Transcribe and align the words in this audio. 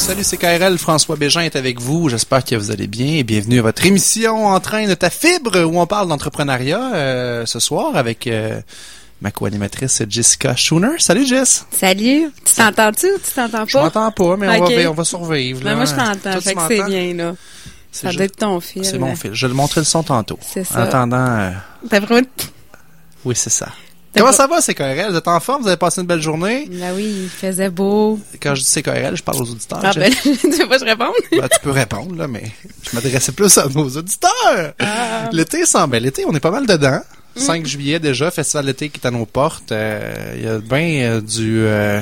Salut, 0.00 0.24
c'est 0.24 0.38
KRL. 0.38 0.76
François 0.78 1.16
Bégin 1.16 1.42
est 1.42 1.56
avec 1.56 1.80
vous. 1.80 2.08
J'espère 2.08 2.42
que 2.44 2.54
vous 2.56 2.70
allez 2.70 2.86
bien 2.86 3.14
et 3.16 3.22
bienvenue 3.22 3.60
à 3.60 3.62
votre 3.62 3.84
émission 3.86 4.46
En 4.46 4.58
train 4.58 4.86
de 4.88 4.94
ta 4.94 5.10
fibre 5.10 5.60
où 5.64 5.78
on 5.80 5.86
parle 5.86 6.08
d'entrepreneuriat 6.08 6.94
euh, 6.94 7.46
ce 7.46 7.60
soir 7.60 7.94
avec 7.96 8.26
euh, 8.26 8.60
ma 9.20 9.30
co-animatrice 9.30 10.02
Jessica 10.08 10.56
Schooner. 10.56 10.98
Salut 10.98 11.26
Jess. 11.26 11.66
Salut. 11.70 12.30
Tu 12.44 12.54
t'entends-tu 12.54 13.06
ou 13.06 13.18
tu 13.18 13.30
t'entends 13.34 13.58
pas? 13.58 13.64
Je 13.66 13.78
m'entends 13.78 14.10
pas, 14.10 14.36
mais 14.36 14.48
on, 14.60 14.64
va, 14.64 14.90
on 14.90 14.94
va 14.94 15.04
survivre. 15.04 15.60
Ben, 15.62 15.76
moi, 15.76 15.84
je 15.84 15.94
t'entends. 15.94 16.40
Fait 16.40 16.54
que 16.54 16.60
c'est 16.68 16.82
bien, 16.84 17.14
là. 17.14 17.34
Ça 17.92 18.08
juste- 18.08 18.16
doit 18.18 18.24
être 18.26 18.36
ton 18.36 18.58
fil. 18.60 18.84
C'est 18.84 18.98
mon 18.98 19.14
fil. 19.14 19.30
Je 19.34 19.46
vais 19.46 19.52
te 19.52 19.56
montrer 19.56 19.80
le 19.82 19.84
son 19.84 20.02
tantôt. 20.02 20.38
C'est 20.42 20.62
En 20.62 20.74
ça. 20.74 20.82
attendant, 20.84 21.26
euh, 21.26 21.50
T'as 21.88 22.00
vraiment... 22.00 22.26
oui, 23.24 23.34
c'est 23.36 23.50
ça. 23.50 23.68
Comment 24.16 24.32
ça 24.32 24.46
va, 24.46 24.60
c'est 24.60 24.74
KRL? 24.74 25.10
Vous 25.10 25.16
êtes 25.16 25.28
en 25.28 25.40
forme? 25.40 25.62
Vous 25.62 25.68
avez 25.68 25.76
passé 25.76 26.00
une 26.00 26.06
belle 26.06 26.20
journée? 26.20 26.68
Ben 26.70 26.92
oui, 26.94 27.22
il 27.24 27.28
faisait 27.28 27.70
beau. 27.70 28.18
Quand 28.42 28.54
je 28.54 28.60
dis 28.60 28.66
c'est 28.66 28.82
KRL, 28.82 29.16
je 29.16 29.22
parle 29.22 29.38
aux 29.42 29.50
auditeurs. 29.50 29.80
Ah 29.82 29.92
ben, 29.94 30.12
tu 30.22 30.48
veux 30.48 30.68
pas 30.68 30.78
que 30.78 30.84
je 30.84 30.90
réponde? 30.90 31.14
Ben, 31.30 31.48
tu 31.48 31.60
peux 31.62 31.70
répondre, 31.70 32.16
là, 32.16 32.26
mais 32.26 32.50
je 32.82 32.94
m'adressais 32.94 33.32
plus 33.32 33.56
à 33.58 33.66
nos 33.68 33.88
auditeurs. 33.88 34.74
Ah. 34.80 35.28
L'été 35.32 35.64
semble. 35.64 35.92
Ben, 35.92 36.02
l'été, 36.02 36.24
on 36.26 36.34
est 36.34 36.40
pas 36.40 36.50
mal 36.50 36.66
dedans. 36.66 37.00
Mm. 37.36 37.40
5 37.40 37.66
juillet 37.66 37.98
déjà, 38.00 38.30
festival 38.30 38.66
d'été 38.66 38.88
qui 38.88 39.00
est 39.00 39.06
à 39.06 39.10
nos 39.12 39.26
portes. 39.26 39.70
Euh, 39.72 40.34
Il 40.36 40.44
y 40.44 40.48
a 40.48 40.58
bien 40.58 41.12
euh, 41.12 41.20
du 41.20 41.60
euh, 41.64 42.00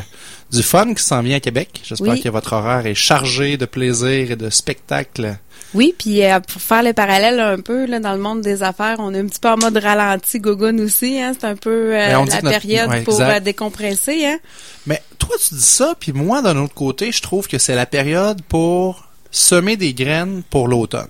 du 0.50 0.62
fun 0.62 0.94
qui 0.94 1.02
s'en 1.02 1.20
vient 1.22 1.36
à 1.36 1.40
Québec. 1.40 1.80
J'espère 1.84 2.12
Oui. 2.14 2.20
que 2.22 2.28
votre 2.28 2.52
horaire 2.54 2.86
est 2.86 2.94
chargé 2.94 3.56
de 3.56 3.66
plaisir 3.66 4.30
et 4.30 4.36
de 4.36 4.48
spectacles. 4.50 5.36
Oui, 5.74 5.94
puis 5.98 6.24
euh, 6.24 6.40
pour 6.40 6.62
faire 6.62 6.82
le 6.82 6.94
parallèle 6.94 7.38
un 7.40 7.60
peu 7.60 7.84
là 7.84 8.00
dans 8.00 8.12
le 8.14 8.18
monde 8.18 8.40
des 8.40 8.62
affaires, 8.62 8.96
on 9.00 9.12
est 9.12 9.18
un 9.18 9.26
petit 9.26 9.40
peu 9.40 9.50
en 9.50 9.58
mode 9.58 9.76
ralenti 9.76 10.40
gogoon 10.40 10.78
aussi. 10.78 11.20
Hein? 11.20 11.32
C'est 11.38 11.46
un 11.46 11.56
peu 11.56 11.94
euh, 11.94 12.08
la 12.08 12.18
notre- 12.24 12.40
période 12.48 12.88
ouais, 12.88 13.02
pour 13.02 13.20
euh, 13.20 13.40
décompresser. 13.40 14.24
Hein? 14.24 14.38
Mais 14.86 15.02
toi, 15.18 15.36
tu 15.46 15.54
dis 15.54 15.60
ça, 15.60 15.94
puis 16.00 16.12
moi, 16.12 16.40
d'un 16.40 16.56
autre 16.56 16.72
côté, 16.74 17.12
je 17.12 17.20
trouve 17.20 17.46
que 17.48 17.58
c'est 17.58 17.74
la 17.74 17.84
période 17.86 18.40
pour 18.48 19.06
semer 19.30 19.76
des 19.76 19.92
graines 19.92 20.42
pour 20.48 20.68
l'automne. 20.68 21.08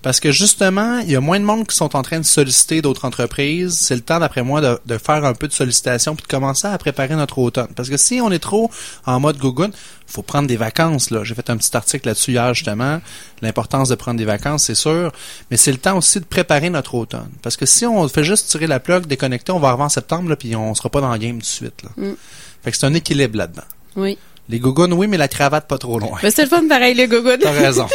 Parce 0.00 0.20
que 0.20 0.30
justement, 0.30 1.00
il 1.00 1.10
y 1.10 1.16
a 1.16 1.20
moins 1.20 1.40
de 1.40 1.44
monde 1.44 1.66
qui 1.66 1.74
sont 1.74 1.96
en 1.96 2.02
train 2.02 2.20
de 2.20 2.24
solliciter 2.24 2.82
d'autres 2.82 3.04
entreprises. 3.04 3.76
C'est 3.78 3.96
le 3.96 4.00
temps, 4.00 4.20
d'après 4.20 4.42
moi, 4.42 4.60
de, 4.60 4.78
de 4.86 4.96
faire 4.96 5.24
un 5.24 5.34
peu 5.34 5.48
de 5.48 5.52
sollicitation 5.52 6.14
puis 6.14 6.22
de 6.22 6.28
commencer 6.28 6.68
à 6.68 6.78
préparer 6.78 7.16
notre 7.16 7.38
automne. 7.38 7.68
Parce 7.74 7.88
que 7.90 7.96
si 7.96 8.20
on 8.20 8.30
est 8.30 8.38
trop 8.38 8.70
en 9.06 9.18
mode 9.18 9.38
gogoon, 9.38 9.72
faut 10.06 10.22
prendre 10.22 10.46
des 10.46 10.56
vacances. 10.56 11.10
là. 11.10 11.24
J'ai 11.24 11.34
fait 11.34 11.50
un 11.50 11.56
petit 11.56 11.76
article 11.76 12.06
là-dessus 12.08 12.30
hier, 12.30 12.54
justement. 12.54 13.00
L'importance 13.42 13.88
de 13.88 13.96
prendre 13.96 14.18
des 14.18 14.24
vacances, 14.24 14.64
c'est 14.64 14.76
sûr. 14.76 15.12
Mais 15.50 15.56
c'est 15.56 15.72
le 15.72 15.78
temps 15.78 15.98
aussi 15.98 16.20
de 16.20 16.24
préparer 16.24 16.70
notre 16.70 16.94
automne. 16.94 17.30
Parce 17.42 17.56
que 17.56 17.66
si 17.66 17.84
on 17.84 18.06
fait 18.08 18.24
juste 18.24 18.48
tirer 18.48 18.68
la 18.68 18.78
plug, 18.78 19.06
déconnecter, 19.06 19.50
on 19.52 19.58
va 19.58 19.68
arriver 19.68 19.82
en 19.84 19.88
septembre, 19.88 20.30
là, 20.30 20.36
puis 20.36 20.54
on 20.54 20.74
sera 20.74 20.90
pas 20.90 21.00
dans 21.00 21.12
le 21.12 21.18
game 21.18 21.34
tout 21.34 21.40
de 21.40 21.44
suite. 21.44 21.82
Là. 21.82 21.90
Mm. 21.96 22.14
Fait 22.62 22.70
que 22.70 22.76
c'est 22.76 22.86
un 22.86 22.94
équilibre 22.94 23.36
là-dedans. 23.36 23.64
Oui. 23.96 24.16
Les 24.50 24.58
gougounes, 24.60 24.94
oui, 24.94 25.06
mais 25.08 25.18
la 25.18 25.28
cravate 25.28 25.68
pas 25.68 25.76
trop 25.76 25.98
loin. 25.98 26.18
C'est 26.22 26.42
le 26.42 26.48
fun 26.48 26.66
pareil, 26.66 26.94
le 26.94 27.06
gogoon. 27.06 27.36
T'as 27.40 27.50
raison. 27.52 27.86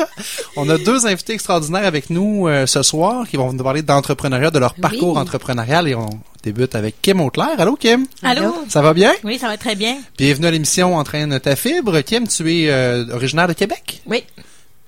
On 0.56 0.68
a 0.70 0.78
deux 0.78 1.06
invités 1.06 1.34
extraordinaires 1.34 1.84
avec 1.84 2.08
nous 2.08 2.48
euh, 2.48 2.66
ce 2.66 2.82
soir 2.82 3.28
qui 3.28 3.36
vont 3.36 3.52
nous 3.52 3.62
parler 3.62 3.82
d'entrepreneuriat, 3.82 4.50
de 4.50 4.58
leur 4.58 4.74
parcours 4.74 5.14
Oui. 5.14 5.20
entrepreneurial 5.20 5.86
et 5.86 5.94
on 5.94 6.08
débute 6.42 6.74
avec 6.74 7.00
Kim 7.02 7.20
Auclair. 7.20 7.50
Allô 7.60 7.76
Kim? 7.76 8.06
Allô? 8.22 8.54
Ça 8.68 8.80
va 8.82 8.94
bien? 8.94 9.12
Oui, 9.22 9.38
ça 9.38 9.48
va 9.48 9.56
très 9.58 9.74
bien. 9.76 9.98
Bienvenue 10.16 10.46
à 10.46 10.50
l'émission 10.50 10.96
Entraîne 10.96 11.38
ta 11.40 11.54
fibre. 11.56 12.00
Kim, 12.00 12.26
tu 12.26 12.52
es 12.64 12.70
euh, 12.70 13.04
originaire 13.14 13.46
de 13.48 13.52
Québec? 13.52 14.02
Oui. 14.06 14.24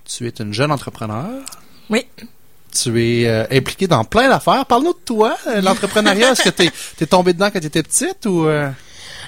Tu 0.06 0.26
es 0.26 0.32
une 0.40 0.52
jeune 0.54 0.72
entrepreneur? 0.72 1.28
Oui. 1.90 2.06
Tu 2.72 3.02
es 3.22 3.28
euh, 3.28 3.44
impliqué 3.52 3.86
dans 3.86 4.04
plein 4.04 4.28
d'affaires. 4.28 4.64
Parle-nous 4.66 4.94
de 4.94 4.98
toi, 5.04 5.36
euh, 5.48 5.60
l'entrepreneuriat. 5.60 6.32
Est-ce 6.32 6.42
que 6.44 6.48
t'es 6.50 6.70
es 7.00 7.06
tombé 7.06 7.34
dedans 7.34 7.50
quand 7.52 7.60
t'étais 7.60 7.82
petite 7.82 8.24
ou... 8.26 8.46
euh, 8.46 8.70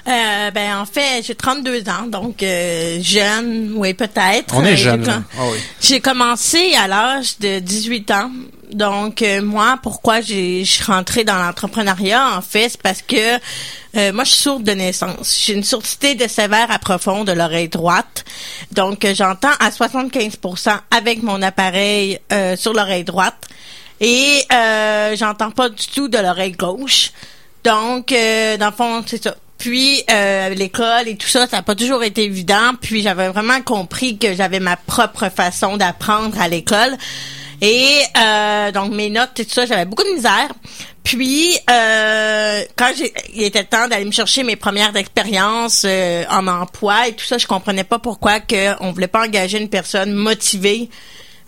Euh, 0.05 0.51
ben 0.51 0.77
en 0.77 0.85
fait, 0.85 1.23
j'ai 1.23 1.33
32 1.35 1.87
ans, 1.87 2.07
donc 2.07 2.43
euh, 2.43 2.99
jeune, 3.01 3.73
oui 3.77 3.93
peut-être. 3.93 4.53
On 4.53 4.65
est 4.65 4.75
jeune, 4.75 5.05
là. 5.05 5.23
Ah 5.37 5.43
oui. 5.49 5.57
J'ai 5.79 6.01
commencé 6.01 6.73
à 6.75 6.87
l'âge 6.87 7.39
de 7.39 7.59
18 7.59 8.11
ans. 8.11 8.31
Donc 8.73 9.21
euh, 9.21 9.41
moi, 9.41 9.79
pourquoi 9.81 10.19
j'ai 10.19 10.65
je 10.65 10.71
suis 10.71 10.83
rentrée 10.83 11.23
dans 11.23 11.35
l'entrepreneuriat 11.35 12.35
en 12.37 12.41
fait, 12.41 12.69
c'est 12.69 12.81
parce 12.81 13.01
que 13.01 13.35
euh, 13.95 14.11
moi 14.11 14.23
je 14.23 14.31
suis 14.31 14.41
sourde 14.41 14.63
de 14.63 14.71
naissance. 14.71 15.41
J'ai 15.45 15.53
une 15.53 15.63
surdité 15.63 16.15
de 16.15 16.27
sévère 16.27 16.69
à 16.71 16.79
profond 16.79 17.23
de 17.23 17.31
l'oreille 17.31 17.69
droite. 17.69 18.25
Donc 18.71 19.05
euh, 19.05 19.13
j'entends 19.13 19.53
à 19.59 19.69
75% 19.69 20.79
avec 20.91 21.23
mon 21.23 21.41
appareil 21.41 22.19
euh, 22.31 22.57
sur 22.57 22.73
l'oreille 22.73 23.03
droite 23.03 23.47
et 24.01 24.41
euh, 24.51 25.15
j'entends 25.15 25.51
pas 25.51 25.69
du 25.69 25.87
tout 25.87 26.07
de 26.07 26.17
l'oreille 26.17 26.53
gauche. 26.53 27.11
Donc 27.63 28.11
euh, 28.11 28.57
dans 28.57 28.67
le 28.67 28.73
fond, 28.73 29.03
c'est 29.05 29.23
ça. 29.23 29.35
Puis 29.63 30.03
euh, 30.11 30.49
l'école 30.49 31.07
et 31.07 31.15
tout 31.15 31.29
ça, 31.29 31.47
ça 31.47 31.55
n'a 31.55 31.63
pas 31.63 31.73
toujours 31.73 32.03
été 32.03 32.25
évident. 32.25 32.73
Puis 32.81 33.01
j'avais 33.01 33.29
vraiment 33.29 33.61
compris 33.61 34.17
que 34.17 34.33
j'avais 34.33 34.59
ma 34.59 34.75
propre 34.75 35.29
façon 35.29 35.77
d'apprendre 35.77 36.37
à 36.37 36.49
l'école. 36.49 36.97
Et 37.61 38.01
euh, 38.17 38.73
donc 38.73 38.91
mes 38.91 39.09
notes 39.09 39.39
et 39.39 39.45
tout 39.45 39.53
ça, 39.53 39.65
j'avais 39.65 39.85
beaucoup 39.85 40.03
de 40.03 40.15
misère. 40.15 40.49
Puis 41.05 41.57
euh, 41.69 42.61
quand 42.75 42.91
il 43.33 43.43
était 43.43 43.63
temps 43.63 43.87
d'aller 43.87 44.03
me 44.03 44.11
chercher 44.11 44.43
mes 44.43 44.57
premières 44.57 44.97
expériences 44.97 45.83
euh, 45.85 46.25
en 46.29 46.45
emploi 46.47 47.07
et 47.07 47.13
tout 47.13 47.23
ça, 47.23 47.37
je 47.37 47.47
comprenais 47.47 47.85
pas 47.85 47.99
pourquoi 47.99 48.41
que 48.41 48.75
on 48.83 48.91
voulait 48.91 49.07
pas 49.07 49.23
engager 49.23 49.61
une 49.61 49.69
personne 49.69 50.11
motivée 50.11 50.89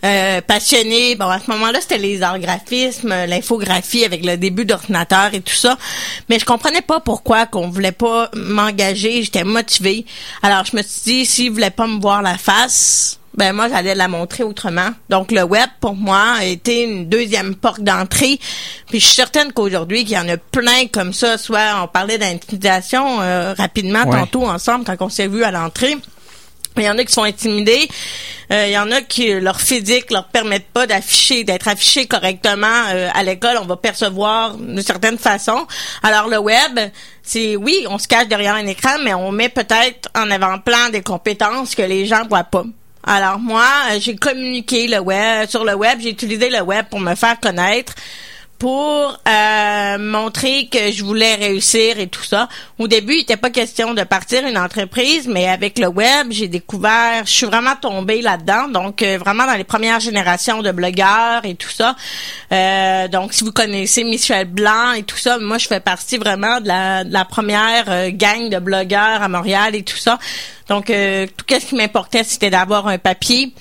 euh, 0.04 0.40
passionné. 0.40 1.16
Bon, 1.16 1.28
à 1.28 1.40
ce 1.40 1.50
moment-là, 1.50 1.80
c'était 1.80 1.98
les 1.98 2.22
arts 2.22 2.38
graphismes, 2.38 3.08
l'infographie 3.26 4.04
avec 4.04 4.24
le 4.24 4.36
début 4.36 4.64
d'ordinateur 4.64 5.30
et 5.32 5.40
tout 5.40 5.54
ça. 5.54 5.76
Mais 6.28 6.38
je 6.38 6.44
comprenais 6.44 6.82
pas 6.82 7.00
pourquoi 7.00 7.46
qu'on 7.46 7.68
voulait 7.68 7.92
pas 7.92 8.30
m'engager. 8.34 9.22
J'étais 9.22 9.44
motivée. 9.44 10.04
Alors, 10.42 10.64
je 10.64 10.76
me 10.76 10.82
suis 10.82 11.02
dit, 11.04 11.26
s'ils 11.26 11.50
voulaient 11.52 11.70
pas 11.70 11.86
me 11.86 12.00
voir 12.00 12.22
la 12.22 12.36
face, 12.38 13.18
ben 13.34 13.52
moi, 13.52 13.68
j'allais 13.68 13.94
la 13.94 14.08
montrer 14.08 14.44
autrement. 14.44 14.90
Donc, 15.10 15.30
le 15.30 15.42
web, 15.42 15.68
pour 15.80 15.94
moi, 15.94 16.36
a 16.38 16.44
été 16.44 16.84
une 16.84 17.08
deuxième 17.08 17.54
porte 17.54 17.80
d'entrée. 17.82 18.38
Puis, 18.88 18.98
je 19.00 19.04
suis 19.06 19.14
certaine 19.14 19.52
qu'aujourd'hui, 19.52 20.04
qu'il 20.04 20.14
y 20.14 20.18
en 20.18 20.28
a 20.28 20.38
plein 20.38 20.86
comme 20.90 21.12
ça. 21.12 21.36
Soit 21.36 21.82
on 21.82 21.86
parlait 21.88 22.16
d'intimidation 22.18 23.20
euh, 23.20 23.52
rapidement 23.54 24.04
Ouais. 24.04 24.20
tantôt 24.20 24.46
ensemble 24.48 24.84
quand 24.86 24.96
on 25.00 25.08
s'est 25.10 25.28
vu 25.28 25.44
à 25.44 25.50
l'entrée. 25.50 25.96
Il 26.78 26.84
y 26.84 26.90
en 26.90 26.98
a 26.98 27.04
qui 27.04 27.12
sont 27.12 27.22
intimidés. 27.22 27.88
Euh, 28.52 28.66
il 28.66 28.72
y 28.72 28.78
en 28.78 28.90
a 28.92 29.00
qui 29.00 29.32
leur 29.40 29.60
physique 29.60 30.10
leur 30.10 30.28
permettent 30.28 30.68
pas 30.68 30.86
d'afficher, 30.86 31.42
d'être 31.44 31.68
affichés 31.68 32.06
correctement 32.06 32.84
euh, 32.92 33.08
à 33.12 33.22
l'école. 33.22 33.58
On 33.60 33.66
va 33.66 33.76
percevoir 33.76 34.54
d'une 34.56 34.82
certaine 34.82 35.18
façon. 35.18 35.66
Alors 36.02 36.28
le 36.28 36.38
web, 36.38 36.78
c'est 37.22 37.56
oui, 37.56 37.86
on 37.88 37.98
se 37.98 38.06
cache 38.06 38.28
derrière 38.28 38.54
un 38.54 38.66
écran, 38.66 38.98
mais 39.02 39.14
on 39.14 39.32
met 39.32 39.48
peut-être 39.48 40.08
en 40.16 40.30
avant-plan 40.30 40.90
des 40.92 41.02
compétences 41.02 41.74
que 41.74 41.82
les 41.82 42.06
gens 42.06 42.22
voient 42.28 42.44
pas. 42.44 42.64
Alors 43.04 43.38
moi, 43.38 43.66
euh, 43.90 43.98
j'ai 44.00 44.16
communiqué 44.16 44.86
le 44.88 44.98
web 44.98 45.48
sur 45.48 45.64
le 45.64 45.74
web, 45.74 45.98
j'ai 46.00 46.10
utilisé 46.10 46.50
le 46.50 46.60
web 46.60 46.86
pour 46.90 47.00
me 47.00 47.14
faire 47.14 47.38
connaître 47.40 47.94
pour 48.58 49.18
euh, 49.28 49.98
montrer 49.98 50.68
que 50.68 50.90
je 50.90 51.04
voulais 51.04 51.34
réussir 51.34 51.98
et 51.98 52.06
tout 52.06 52.22
ça. 52.22 52.48
Au 52.78 52.88
début, 52.88 53.14
il 53.14 53.18
n'était 53.18 53.36
pas 53.36 53.50
question 53.50 53.92
de 53.92 54.02
partir 54.02 54.46
une 54.46 54.56
entreprise, 54.56 55.28
mais 55.28 55.46
avec 55.46 55.78
le 55.78 55.88
web, 55.88 56.28
j'ai 56.30 56.48
découvert, 56.48 57.26
je 57.26 57.30
suis 57.30 57.46
vraiment 57.46 57.76
tombée 57.80 58.22
là-dedans. 58.22 58.68
Donc, 58.68 59.02
euh, 59.02 59.18
vraiment 59.18 59.46
dans 59.46 59.54
les 59.54 59.64
premières 59.64 60.00
générations 60.00 60.62
de 60.62 60.72
blogueurs 60.72 61.44
et 61.44 61.54
tout 61.54 61.68
ça. 61.68 61.96
Euh, 62.52 63.08
donc, 63.08 63.34
si 63.34 63.44
vous 63.44 63.52
connaissez 63.52 64.04
Michel 64.04 64.46
Blanc 64.46 64.92
et 64.92 65.02
tout 65.02 65.18
ça, 65.18 65.38
moi, 65.38 65.58
je 65.58 65.66
fais 65.66 65.80
partie 65.80 66.16
vraiment 66.16 66.60
de 66.60 66.68
la, 66.68 67.04
de 67.04 67.12
la 67.12 67.24
première 67.26 67.84
euh, 67.88 68.10
gang 68.10 68.48
de 68.48 68.58
blogueurs 68.58 69.22
à 69.22 69.28
Montréal 69.28 69.74
et 69.74 69.82
tout 69.82 69.96
ça. 69.98 70.18
Donc, 70.68 70.88
euh, 70.88 71.26
tout 71.36 71.44
ce 71.48 71.66
qui 71.66 71.74
m'importait, 71.74 72.24
c'était 72.24 72.50
d'avoir 72.50 72.88
un 72.88 72.98
papier 72.98 73.52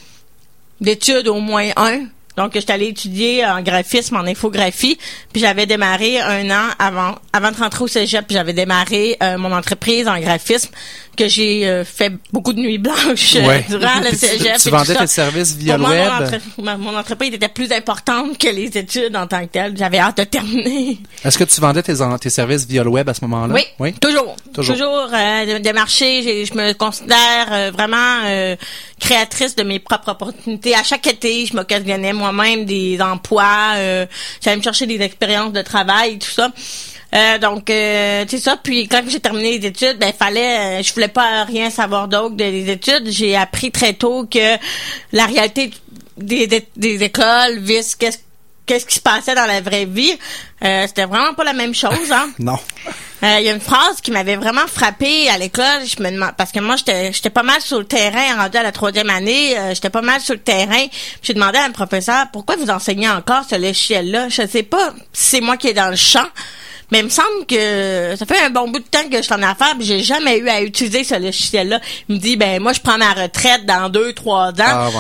d'études 0.80 1.28
au 1.28 1.40
moins 1.40 1.70
un. 1.76 2.06
Donc, 2.38 2.54
j'étais 2.54 2.74
allée 2.74 2.88
étudier 2.88 3.46
en 3.46 3.62
graphisme, 3.62 4.16
en 4.16 4.26
infographie, 4.26 4.98
puis 5.32 5.42
j'avais 5.42 5.66
démarré 5.66 6.20
un 6.20 6.50
an 6.52 6.70
avant, 6.80 7.16
avant 7.34 7.52
de 7.52 7.58
rentrer 7.58 7.84
au 7.84 7.88
cégep, 7.88 8.26
puis 8.28 8.36
j'avais 8.36 8.54
démarré 8.54 9.18
euh, 9.24 9.38
mon 9.38 9.52
entreprise 9.52 10.08
en 10.08 10.20
graphisme, 10.20 10.72
que 11.16 11.28
j'ai 11.28 11.68
euh, 11.68 11.84
fait 11.86 12.12
beaucoup 12.34 12.54
de 12.54 12.60
nuits 12.60 12.78
blanches 12.78 13.36
euh, 13.36 13.46
Ouais. 13.48 13.66
durant 13.70 14.00
le 14.00 14.10
Tu- 14.10 14.16
cégep. 14.18 14.58
tu 14.62 14.68
et 14.68 14.72
vendais 14.72 14.96
tes 14.96 15.08
services 15.08 15.56
via 15.56 15.78
Pour 15.78 15.88
le 15.88 15.96
moi, 15.96 16.04
web? 16.04 16.12
Mon, 16.20 16.26
entre- 16.26 16.62
ma- 16.62 16.78
mon 16.78 16.98
entreprise 16.98 17.34
était 17.34 17.48
plus 17.48 17.72
importante 17.72 18.38
que 18.38 18.48
les 18.48 18.78
études 18.78 19.16
en 19.16 19.28
tant 19.28 19.42
que 19.46 19.52
telles. 19.52 19.76
J'avais 19.78 20.00
hâte 20.00 20.18
de 20.18 20.24
terminer. 20.26 20.98
Est-ce 21.24 21.38
que 21.38 21.44
tu 21.44 21.60
vendais 21.62 21.82
tes, 21.84 22.02
services 22.30 22.66
via 22.68 22.84
le 22.84 22.90
web 22.90 23.08
à 23.10 23.14
ce 23.14 23.22
moment-là? 23.26 23.54
Oui, 23.54 23.62
Oui? 23.80 23.94
toujours. 23.94 24.36
Toujours. 24.54 24.76
Toujours, 24.76 25.10
euh, 25.14 25.60
de-. 25.60 26.22
J'ai- 26.24 26.46
Je 26.46 26.54
me 26.54 26.74
considère 26.74 27.48
euh, 27.52 27.72
vraiment 27.72 28.22
euh, 28.26 28.56
créatrice 29.00 29.56
de 29.56 29.64
mes 29.64 29.80
propres 29.80 30.10
opportunités. 30.12 30.76
À 30.76 30.84
chaque 30.84 31.08
été, 31.08 31.46
je 31.46 31.56
m'occasionnais 31.56 32.14
moi-même 32.14 32.66
des 32.66 33.00
emplois. 33.02 33.74
Euh, 33.76 34.06
J'allais 34.44 34.58
me 34.58 34.62
chercher 34.64 34.86
des 34.86 35.02
expériences 35.02 35.54
de 35.54 35.62
travail 35.62 36.14
et 36.14 36.20
tout 36.20 36.30
ça. 36.30 36.50
Euh, 37.16 37.38
donc, 37.38 37.70
euh, 37.70 38.26
c'est 38.28 38.40
ça. 38.40 38.58
Puis 38.62 38.88
quand 38.88 39.02
j'ai 39.08 39.20
terminé 39.20 39.58
les 39.58 39.68
études, 39.68 39.98
ben 40.00 40.12
fallait, 40.18 40.80
euh, 40.80 40.84
je 40.84 40.94
voulais 40.94 41.08
pas 41.08 41.44
rien 41.46 41.70
savoir 41.70 42.08
d'autre 42.08 42.36
des 42.36 42.70
études. 42.70 43.10
J'ai 43.10 43.36
appris 43.36 43.72
très 43.72 43.94
tôt 43.94 44.26
que 44.30 44.58
la 45.14 45.26
réalité 45.26 45.72
des, 46.18 46.48
des, 46.48 46.68
des 46.76 47.04
écoles, 47.04 47.60
vis 47.60 47.96
qu'est-ce 47.96 48.20
qu'est-ce 48.66 48.86
qui 48.88 48.96
se 48.96 49.00
passait 49.02 49.36
dans 49.36 49.46
la 49.46 49.62
vraie 49.62 49.86
vie, 49.86 50.18
euh, 50.64 50.86
c'était 50.88 51.06
vraiment 51.06 51.36
pas 51.36 51.44
la 51.44 51.54
même 51.54 51.76
chose. 51.76 52.12
Hein. 52.12 52.30
Non. 52.40 52.58
Euh, 53.24 53.38
Il 53.40 53.46
y 53.46 53.50
a 53.50 53.54
une 53.54 53.62
phrase 53.62 54.02
qui 54.02 54.10
m'avait 54.12 54.36
vraiment 54.38 54.66
frappée 54.68 55.30
à 55.30 55.38
l'école. 55.38 55.86
Je 55.86 56.02
me 56.02 56.10
demande 56.12 56.34
parce 56.36 56.52
que 56.52 56.60
moi 56.60 56.76
j'étais 56.76 57.14
j'étais 57.14 57.30
pas 57.30 57.44
mal 57.44 57.62
sur 57.62 57.78
le 57.78 57.86
terrain 57.86 58.36
rendu 58.42 58.58
à 58.58 58.64
la 58.64 58.72
troisième 58.72 59.10
année. 59.12 59.56
euh, 59.58 59.74
j'étais 59.76 59.92
pas 59.92 60.02
mal 60.02 60.20
sur 60.20 60.34
le 60.34 60.40
terrain. 60.42 60.84
J'ai 61.22 61.34
demandé 61.36 61.60
à 61.60 61.66
un 61.66 61.72
professeur 61.72 62.26
pourquoi 62.34 62.56
vous 62.56 62.70
enseignez 62.72 63.08
encore 63.08 63.44
ce 63.48 63.56
logiciel-là? 63.56 64.30
Je 64.30 64.48
sais 64.48 64.64
pas 64.64 64.94
si 65.14 65.26
c'est 65.30 65.42
moi 65.42 65.58
qui 65.58 65.68
est 65.68 65.74
dans 65.74 65.90
le 65.90 65.96
champ. 65.96 66.26
Mais 66.92 67.00
il 67.00 67.06
me 67.06 67.10
semble 67.10 67.46
que 67.48 68.16
ça 68.18 68.26
fait 68.26 68.40
un 68.42 68.50
bon 68.50 68.70
bout 68.70 68.80
de 68.80 68.86
temps 68.86 69.08
que 69.10 69.18
je 69.18 69.22
suis 69.24 69.34
en 69.34 69.42
affaires, 69.42 69.76
puis 69.78 69.86
j'ai 69.86 70.02
jamais 70.02 70.38
eu 70.38 70.48
à 70.48 70.62
utiliser 70.62 71.04
ce 71.04 71.16
logiciel-là. 71.16 71.80
Il 72.10 72.16
me 72.16 72.20
dit, 72.20 72.36
ben 72.38 72.62
moi 72.62 72.74
je 72.74 72.80
prends 72.80 72.98
ma 72.98 73.14
retraite 73.14 73.66
dans 73.66 73.90
deux, 73.90 74.14
trois 74.14 74.50
ans. 74.50 74.92
Oh 74.94 75.00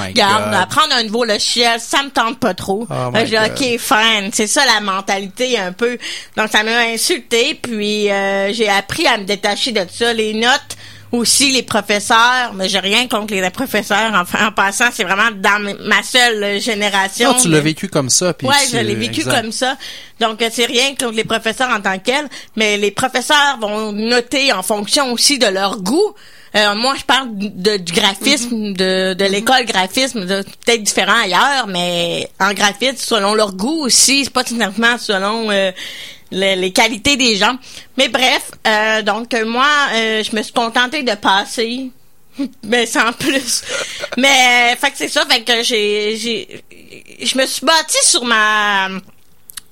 apprendre 0.54 0.94
un 0.96 1.04
nouveau 1.04 1.26
logiciel, 1.26 1.80
ça 1.80 2.04
me 2.04 2.10
tente 2.10 2.40
pas 2.40 2.54
trop. 2.54 2.88
Oh 2.90 3.12
j'ai 3.26 3.38
God. 3.38 3.52
ok, 3.52 3.80
fine. 3.80 4.30
C'est 4.34 4.48
ça 4.48 4.66
la 4.66 4.82
mentalité 4.82 5.58
un 5.58 5.72
peu. 5.72 5.98
Donc 6.36 6.50
ça 6.52 6.64
m'a 6.64 6.78
insulté, 6.88 7.60
puis 7.62 8.10
euh, 8.10 8.52
j'ai 8.54 8.70
appris 8.70 9.08
à 9.08 9.18
me 9.18 9.24
détacher 9.26 9.72
de 9.72 9.86
ça. 9.92 10.14
Les 10.14 10.34
notes 10.34 10.78
aussi, 11.18 11.52
les 11.52 11.64
professeurs, 11.64 12.54
mais 12.54 12.70
j'ai 12.70 12.80
rien 12.80 13.08
contre 13.08 13.34
les 13.34 13.50
professeurs. 13.50 14.12
En, 14.14 14.48
en 14.48 14.52
passant, 14.52 14.90
c'est 14.92 15.04
vraiment 15.04 15.30
dans 15.36 15.60
ma 15.86 16.02
seule 16.04 16.60
génération. 16.62 17.34
Non, 17.34 17.40
tu 17.40 17.50
l'as 17.50 17.60
vécu 17.60 17.88
comme 17.88 18.10
ça. 18.10 18.34
Puis 18.34 18.48
Ouais, 18.48 18.54
tu- 18.70 18.72
je 18.78 18.78
l'ai 18.78 18.96
vécu 18.96 19.22
exact. 19.22 19.42
comme 19.42 19.52
ça. 19.52 19.78
Donc, 20.20 20.42
euh, 20.42 20.50
c'est 20.52 20.66
rien 20.66 20.90
contre 21.00 21.16
les 21.16 21.24
professeurs 21.24 21.70
en 21.70 21.82
tant 21.82 22.00
qu'els, 22.00 22.28
mais 22.56 22.78
les 22.78 22.92
professeurs 22.92 23.58
vont 23.60 23.92
noter 23.92 24.54
en 24.54 24.64
fonction 24.64 25.12
aussi 25.12 25.38
de 25.40 25.48
leur 25.48 25.80
goût. 25.82 26.14
Euh, 26.56 26.74
moi, 26.76 26.96
je 26.98 27.04
parle 27.04 27.28
de, 27.34 27.76
du 27.76 27.92
graphisme, 27.92 28.72
de, 28.74 29.14
de 29.14 29.26
l'école 29.26 29.66
graphisme, 29.66 30.26
peut-être 30.26 30.84
différent 30.84 31.22
ailleurs, 31.22 31.68
mais 31.68 32.30
en 32.40 32.54
graphisme, 32.54 32.96
selon 32.98 33.34
leur 33.34 33.54
goût 33.54 33.82
aussi, 33.84 34.24
c'est 34.24 34.30
pas 34.32 34.44
nécessairement 34.44 34.98
selon 34.98 35.52
euh, 35.52 35.72
le- 36.31 36.56
les 36.60 36.72
qualités 36.72 37.16
des 37.18 37.36
gens. 37.36 37.57
Mais 37.98 38.07
bref, 38.10 38.51
euh, 38.68 39.01
donc 39.01 39.33
moi, 39.45 39.68
euh, 39.94 40.24
je 40.24 40.36
me 40.36 40.42
suis 40.42 40.54
contentée 40.54 41.04
de 41.04 41.16
passer 41.16 41.89
mais 42.63 42.86
sans 42.86 43.13
plus. 43.13 43.62
Mais 44.18 44.74
euh, 44.74 44.75
fait 44.75 44.92
que 44.92 44.98
c'est 44.98 45.07
ça, 45.07 45.25
fait 45.30 45.42
que 45.44 45.63
j'ai 45.63 46.18
j'ai 46.18 46.63
je 47.22 47.38
me 47.38 47.45
suis 47.45 47.66
bâtie 47.66 47.98
sur 48.06 48.25
ma 48.25 48.89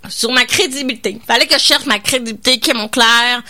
sur 0.09 0.31
ma 0.31 0.45
crédibilité. 0.45 1.17
Fallait 1.27 1.45
que 1.47 1.55
je 1.55 1.63
cherche 1.63 1.85
ma 1.85 1.99
crédibilité 1.99 2.59
qui 2.59 2.71
est 2.71 2.73
mon 2.73 2.87
clair. 2.89 3.41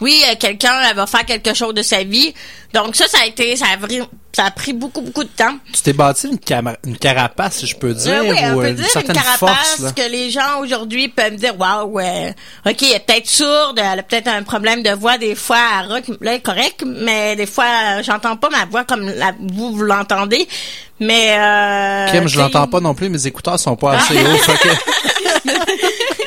Oui, 0.00 0.22
euh, 0.30 0.34
quelqu'un 0.38 0.72
elle 0.88 0.96
va 0.96 1.06
faire 1.06 1.24
quelque 1.26 1.54
chose 1.54 1.74
de 1.74 1.82
sa 1.82 2.04
vie. 2.04 2.32
Donc 2.72 2.94
ça 2.96 3.06
ça 3.08 3.18
a 3.22 3.26
été 3.26 3.56
ça 3.56 3.64
a, 3.72 3.76
vri- 3.76 4.06
ça 4.32 4.44
a 4.44 4.50
pris 4.50 4.72
beaucoup 4.72 5.00
beaucoup 5.00 5.24
de 5.24 5.28
temps. 5.30 5.56
Tu 5.72 5.80
t'es 5.82 5.92
bâti 5.92 6.28
une, 6.28 6.38
une 6.86 6.96
carapace, 6.98 7.56
si 7.56 7.66
je 7.66 7.74
peux 7.76 7.94
dire, 7.94 8.14
Euh, 8.22 8.30
oui, 8.30 8.36
on 8.44 8.54
ou 8.54 8.60
peut 8.60 8.68
une 8.68 8.74
dire 8.76 8.86
une 8.96 9.12
carapace 9.12 9.38
force. 9.78 9.92
Que 9.94 10.08
les 10.10 10.30
gens 10.30 10.60
aujourd'hui 10.60 11.08
peuvent 11.08 11.32
me 11.32 11.38
dire 11.38 11.58
waouh 11.58 11.88
ouais 11.92 12.34
ok 12.66 12.82
elle 12.82 12.92
est 12.96 13.00
peut-être 13.06 13.28
sourde 13.28 13.78
elle 13.82 13.98
a 13.98 14.02
peut-être 14.02 14.28
un 14.28 14.42
problème 14.44 14.82
de 14.82 14.90
voix 14.90 15.18
des 15.18 15.34
fois 15.34 15.58
elle 15.80 15.92
rock 15.92 16.04
là 16.08 16.14
elle 16.20 16.28
est 16.36 16.40
correct 16.40 16.84
mais 16.86 17.34
des 17.36 17.46
fois 17.46 17.64
euh, 17.64 18.02
j'entends 18.04 18.36
pas 18.36 18.50
ma 18.50 18.66
voix 18.66 18.84
comme 18.84 19.08
la, 19.08 19.32
vous 19.40 19.72
vous 19.74 19.82
l'entendez 19.82 20.46
mais 21.00 21.36
euh, 21.38 22.10
Kim, 22.10 22.26
je 22.28 22.38
l'entends 22.38 22.66
pas 22.66 22.80
non 22.80 22.92
plus, 22.92 23.08
mes 23.08 23.24
écouteurs 23.26 23.58
sont 23.60 23.76
pas 23.76 23.92
assez 23.98 24.14
hauts. 24.18 25.48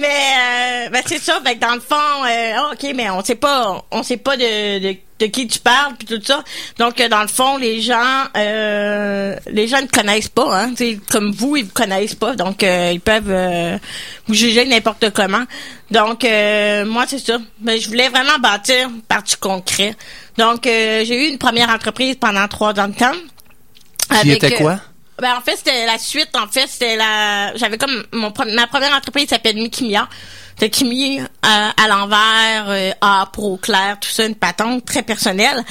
mais 0.00 0.86
euh, 0.86 0.90
ben 0.90 1.02
c'est 1.06 1.18
ça. 1.18 1.40
Fait 1.44 1.54
que 1.54 1.60
dans 1.60 1.74
le 1.74 1.80
fond 1.80 1.94
euh, 2.24 2.52
ah, 2.56 2.70
ok 2.72 2.92
mais 2.94 3.10
on 3.10 3.22
sait 3.24 3.34
pas 3.34 3.84
on 3.90 4.02
sait 4.02 4.16
pas 4.16 4.36
de, 4.36 4.78
de 4.80 4.96
de 5.18 5.26
qui 5.26 5.46
tu 5.46 5.58
parles 5.60 5.94
puis 5.98 6.06
tout 6.06 6.22
ça. 6.24 6.44
Donc 6.78 7.00
euh, 7.00 7.08
dans 7.08 7.22
le 7.22 7.28
fond 7.28 7.56
les 7.56 7.80
gens 7.80 8.24
euh, 8.36 9.34
les 9.46 9.66
gens 9.66 9.80
ne 9.80 9.86
connaissent 9.86 10.28
pas 10.28 10.58
hein. 10.60 10.70
Tu 10.70 10.76
sais, 10.76 10.98
comme 11.10 11.32
vous 11.32 11.56
ils 11.56 11.64
vous 11.64 11.72
connaissent 11.72 12.14
pas. 12.14 12.34
Donc 12.36 12.62
euh, 12.62 12.90
ils 12.92 13.00
peuvent 13.00 13.30
euh, 13.30 13.78
vous 14.26 14.34
juger 14.34 14.66
n'importe 14.66 15.10
comment. 15.10 15.44
Donc 15.90 16.24
euh, 16.24 16.84
moi 16.84 17.04
c'est 17.08 17.18
ça. 17.18 17.38
Mais 17.62 17.78
je 17.80 17.88
voulais 17.88 18.08
vraiment 18.08 18.38
bâtir 18.40 18.90
par 19.08 19.22
du 19.22 19.36
concret. 19.36 19.94
Donc 20.36 20.66
euh, 20.66 21.04
j'ai 21.04 21.26
eu 21.26 21.28
une 21.30 21.38
première 21.38 21.70
entreprise 21.70 22.16
pendant 22.20 22.46
trois 22.48 22.78
ans 22.78 22.88
de 22.88 22.94
temps. 22.94 23.12
Qui 24.10 24.16
Avec, 24.18 24.44
était 24.44 24.56
quoi? 24.56 24.78
Ben 25.20 25.36
en 25.36 25.40
fait 25.40 25.56
c'était 25.56 25.86
la 25.86 25.98
suite 25.98 26.30
en 26.36 26.46
fait 26.46 26.66
c'était 26.66 26.96
la 26.96 27.56
j'avais 27.56 27.78
comme 27.78 28.04
mon 28.12 28.32
ma 28.54 28.66
première 28.66 28.94
entreprise 28.94 29.28
s'appelle 29.28 29.56
Mikimia. 29.56 30.08
De 30.58 30.68
Kimi 30.68 31.20
euh, 31.20 31.26
à 31.42 31.86
l'envers 31.86 32.70
euh, 32.70 32.90
A 33.02 33.28
pour 33.30 33.44
au 33.44 33.56
clair 33.58 33.98
tout 34.00 34.08
ça 34.08 34.24
une 34.24 34.34
patente 34.34 34.86
très 34.86 35.02
personnelle 35.02 35.62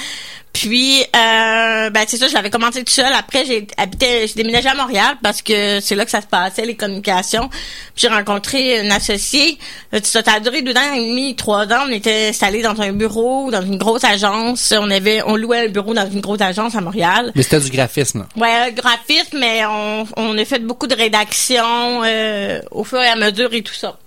puis 0.58 1.02
euh, 1.02 1.90
ben 1.90 2.04
c'est 2.08 2.16
ça 2.16 2.28
je 2.28 2.32
l'avais 2.34 2.48
commencé 2.48 2.82
tout 2.82 2.92
seul. 2.92 3.12
Après 3.12 3.44
j'ai 3.44 3.66
habité 3.76 4.26
j'ai 4.26 4.34
déménagé 4.34 4.68
à 4.68 4.74
Montréal 4.74 5.16
parce 5.22 5.42
que 5.42 5.80
c'est 5.80 5.94
là 5.94 6.06
que 6.06 6.10
ça 6.10 6.22
se 6.22 6.26
passait 6.26 6.64
les 6.64 6.76
communications. 6.76 7.48
Puis 7.48 7.58
j'ai 7.96 8.08
rencontré 8.08 8.80
une 8.80 8.90
associée. 8.90 9.58
Euh, 9.92 10.00
ça 10.02 10.20
a 10.26 10.40
duré 10.40 10.62
deux 10.62 10.72
ans 10.72 10.94
et 10.94 11.06
demi 11.06 11.36
trois 11.36 11.66
ans. 11.66 11.84
On 11.86 11.92
était 11.92 12.28
installés 12.30 12.62
dans 12.62 12.80
un 12.80 12.92
bureau 12.92 13.50
dans 13.50 13.60
une 13.62 13.76
grosse 13.76 14.04
agence. 14.04 14.72
On 14.76 14.90
avait 14.90 15.22
on 15.26 15.36
louait 15.36 15.66
un 15.66 15.68
bureau 15.68 15.92
dans 15.92 16.10
une 16.10 16.20
grosse 16.20 16.40
agence 16.40 16.74
à 16.74 16.80
Montréal. 16.80 17.32
Mais 17.34 17.42
c'était 17.42 17.60
du 17.60 17.70
graphisme. 17.70 18.26
Ouais, 18.36 18.72
graphisme, 18.72 19.38
mais 19.38 19.66
on, 19.66 20.06
on 20.16 20.38
a 20.38 20.44
fait 20.46 20.60
beaucoup 20.60 20.86
de 20.86 20.94
rédaction 20.94 22.02
euh, 22.02 22.62
au 22.70 22.82
fur 22.82 23.00
et 23.02 23.08
à 23.08 23.16
mesure 23.16 23.52
et 23.52 23.62
tout 23.62 23.74
ça. 23.74 23.98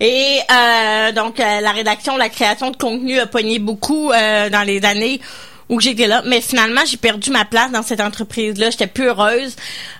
Et 0.00 0.40
euh, 0.50 1.12
donc 1.12 1.38
euh, 1.38 1.60
la 1.60 1.70
rédaction, 1.70 2.16
la 2.16 2.28
création 2.28 2.70
de 2.70 2.76
contenu 2.76 3.18
a 3.20 3.26
pogné 3.26 3.58
beaucoup 3.58 4.10
euh, 4.10 4.50
dans 4.50 4.62
les 4.62 4.84
années 4.84 5.20
où 5.68 5.80
j'étais 5.80 6.06
là, 6.06 6.22
mais 6.26 6.40
finalement 6.40 6.82
j'ai 6.86 6.96
perdu 6.96 7.30
ma 7.30 7.44
place 7.44 7.70
dans 7.72 7.82
cette 7.82 8.00
entreprise-là. 8.00 8.70
J'étais 8.70 8.86
plus 8.86 9.06
heureuse, 9.06 9.56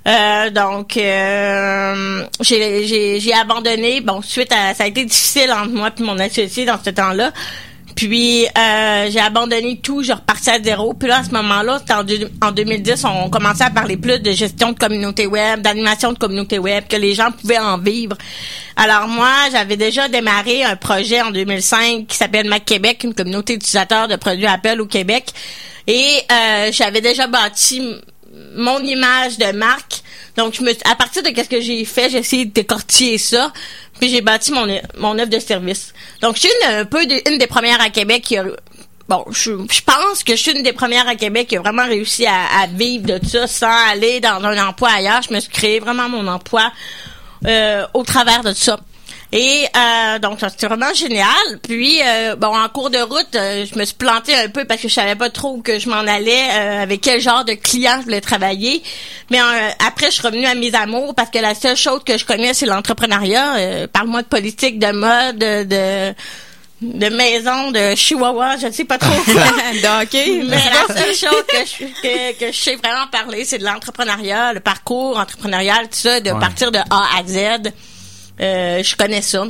Euh, 0.06 0.50
donc 0.50 0.96
euh, 0.98 2.26
j'ai 2.40 3.32
abandonné. 3.32 4.00
Bon, 4.02 4.20
suite 4.22 4.52
à 4.52 4.74
ça 4.74 4.84
a 4.84 4.86
été 4.86 5.04
difficile 5.04 5.50
entre 5.50 5.70
moi 5.70 5.90
et 5.98 6.02
mon 6.02 6.18
associé 6.18 6.66
dans 6.66 6.78
ce 6.82 6.90
temps-là. 6.90 7.32
Puis 7.96 8.44
euh, 8.46 9.08
j'ai 9.10 9.20
abandonné 9.20 9.78
tout, 9.82 10.02
je 10.02 10.12
repartais 10.12 10.50
à 10.50 10.62
zéro. 10.62 10.94
Puis 10.94 11.08
là, 11.08 11.18
à 11.18 11.24
ce 11.24 11.30
moment-là, 11.30 11.78
c'était 11.80 11.94
en, 11.94 12.04
deux- 12.04 12.30
en 12.42 12.50
2010, 12.50 13.04
on 13.04 13.30
commençait 13.30 13.64
à 13.64 13.70
parler 13.70 13.96
plus 13.96 14.18
de 14.18 14.32
gestion 14.32 14.72
de 14.72 14.78
communauté 14.78 15.26
web, 15.26 15.60
d'animation 15.62 16.12
de 16.12 16.18
communauté 16.18 16.58
web, 16.58 16.84
que 16.88 16.96
les 16.96 17.14
gens 17.14 17.30
pouvaient 17.30 17.58
en 17.58 17.78
vivre. 17.78 18.16
Alors 18.76 19.06
moi, 19.06 19.30
j'avais 19.52 19.76
déjà 19.76 20.08
démarré 20.08 20.64
un 20.64 20.76
projet 20.76 21.22
en 21.22 21.30
2005 21.30 22.06
qui 22.08 22.16
s'appelle 22.16 22.48
Mac 22.48 22.64
Québec, 22.64 23.02
une 23.04 23.14
communauté 23.14 23.54
d'utilisateurs 23.54 24.08
de 24.08 24.16
produits 24.16 24.46
Apple 24.46 24.80
au 24.80 24.86
Québec. 24.86 25.26
Et 25.86 26.04
euh, 26.32 26.72
j'avais 26.72 27.00
déjà 27.00 27.26
bâti 27.26 27.82
mon 28.56 28.78
image 28.80 29.38
de 29.38 29.52
marque. 29.52 30.02
Donc, 30.36 30.54
je 30.54 30.62
me, 30.62 30.70
à 30.90 30.96
partir 30.96 31.22
de 31.22 31.28
qu'est-ce 31.28 31.48
que 31.48 31.60
j'ai 31.60 31.84
fait, 31.84 32.10
j'ai 32.10 32.18
essayé 32.18 32.44
de 32.46 32.52
décortiquer 32.52 33.18
ça, 33.18 33.52
puis 33.98 34.08
j'ai 34.08 34.20
bâti 34.20 34.52
mon 34.52 34.66
mon 34.98 35.18
œuvre 35.18 35.30
de 35.30 35.38
service. 35.38 35.92
Donc, 36.20 36.36
je 36.36 36.40
suis 36.40 36.50
une, 36.62 36.74
un 36.74 36.84
peu 36.84 37.02
une 37.02 37.38
des 37.38 37.46
premières 37.46 37.80
à 37.80 37.90
Québec 37.90 38.22
qui 38.22 38.36
a 38.36 38.44
Bon, 39.06 39.22
je, 39.30 39.50
je 39.70 39.82
pense 39.82 40.24
que 40.24 40.34
je 40.34 40.40
suis 40.40 40.52
une 40.52 40.62
des 40.62 40.72
premières 40.72 41.06
à 41.06 41.14
Québec 41.14 41.48
qui 41.48 41.58
a 41.58 41.60
vraiment 41.60 41.84
réussi 41.84 42.24
à, 42.24 42.62
à 42.62 42.66
vivre 42.66 43.04
de 43.04 43.20
ça 43.26 43.46
sans 43.46 43.90
aller 43.90 44.20
dans 44.20 44.42
un 44.42 44.66
emploi 44.66 44.88
ailleurs. 44.92 45.20
Je 45.20 45.34
me 45.34 45.40
suis 45.40 45.50
créé 45.50 45.78
vraiment 45.78 46.08
mon 46.08 46.26
emploi 46.26 46.72
euh, 47.46 47.86
au 47.92 48.02
travers 48.02 48.42
de 48.42 48.54
ça. 48.54 48.80
Et 49.36 49.66
euh, 49.76 50.20
donc 50.20 50.38
ça, 50.38 50.48
c'était 50.48 50.68
vraiment 50.68 50.94
génial. 50.94 51.26
Puis 51.60 52.00
euh, 52.06 52.36
bon 52.36 52.56
en 52.56 52.68
cours 52.68 52.88
de 52.88 52.98
route, 52.98 53.34
euh, 53.34 53.66
je 53.66 53.76
me 53.76 53.84
suis 53.84 53.96
plantée 53.96 54.32
un 54.32 54.48
peu 54.48 54.64
parce 54.64 54.80
que 54.80 54.86
je 54.86 54.94
savais 54.94 55.16
pas 55.16 55.28
trop 55.28 55.54
où 55.56 55.60
que 55.60 55.80
je 55.80 55.88
m'en 55.88 55.96
allais, 56.06 56.44
euh, 56.52 56.82
avec 56.84 57.00
quel 57.00 57.20
genre 57.20 57.44
de 57.44 57.54
client 57.54 57.96
je 57.98 58.04
voulais 58.04 58.20
travailler. 58.20 58.80
Mais 59.30 59.40
euh, 59.40 59.70
après 59.88 60.06
je 60.06 60.12
suis 60.12 60.22
revenue 60.22 60.46
à 60.46 60.54
mes 60.54 60.72
amours 60.76 61.16
parce 61.16 61.30
que 61.30 61.38
la 61.40 61.56
seule 61.56 61.76
chose 61.76 62.02
que 62.06 62.16
je 62.16 62.24
connais 62.24 62.54
c'est 62.54 62.66
l'entrepreneuriat. 62.66 63.56
Euh, 63.56 63.86
Parle-moi 63.88 64.22
de 64.22 64.28
politique, 64.28 64.78
de 64.78 64.92
mode, 64.92 65.38
de 65.38 65.64
de, 65.64 66.14
de 66.82 67.08
maison, 67.16 67.72
de 67.72 67.96
chihuahua, 67.96 68.56
je 68.58 68.68
ne 68.68 68.72
sais 68.72 68.84
pas 68.84 68.98
trop. 68.98 69.10
Donc, 69.82 70.08
Mais 70.12 70.44
la 70.44 70.94
seule 70.94 71.14
chose 71.14 71.44
que 71.48 71.56
je, 71.58 71.84
que, 72.02 72.38
que 72.38 72.52
je 72.52 72.56
sais 72.56 72.76
vraiment 72.76 73.08
parler, 73.10 73.44
c'est 73.44 73.58
de 73.58 73.64
l'entrepreneuriat, 73.64 74.52
le 74.52 74.60
parcours 74.60 75.18
entrepreneurial, 75.18 75.88
tout 75.88 75.98
ça, 75.98 76.20
de 76.20 76.30
Ouais. 76.30 76.38
partir 76.38 76.70
de 76.70 76.78
A 76.78 77.18
à 77.18 77.24
Z. 77.26 77.72
Euh, 78.40 78.82
je 78.82 78.96
connais 78.96 79.22
ça. 79.22 79.46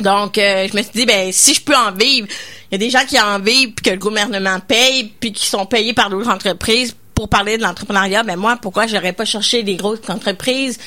Donc, 0.00 0.38
euh, 0.38 0.68
je 0.70 0.76
me 0.76 0.82
suis 0.82 0.92
dit, 0.92 1.06
ben, 1.06 1.32
si 1.32 1.54
je 1.54 1.60
peux 1.60 1.74
en 1.74 1.92
vivre, 1.92 2.28
il 2.70 2.72
y 2.72 2.74
a 2.76 2.78
des 2.78 2.90
gens 2.90 3.04
qui 3.06 3.18
en 3.20 3.38
vivent, 3.40 3.72
puis 3.72 3.84
que 3.84 3.90
le 3.90 3.98
gouvernement 3.98 4.60
paye, 4.60 5.12
puis 5.18 5.32
qui 5.32 5.46
sont 5.46 5.66
payés 5.66 5.92
par 5.92 6.08
d'autres 6.08 6.28
entreprises 6.28 6.94
pour 7.14 7.28
parler 7.28 7.58
de 7.58 7.62
l'entrepreneuriat. 7.62 8.22
Ben 8.22 8.36
moi, 8.36 8.56
pourquoi 8.62 8.86
j'aurais 8.86 9.12
pas 9.12 9.24
cherché 9.24 9.64
des 9.64 9.74
grosses 9.74 10.08
entreprises 10.08 10.78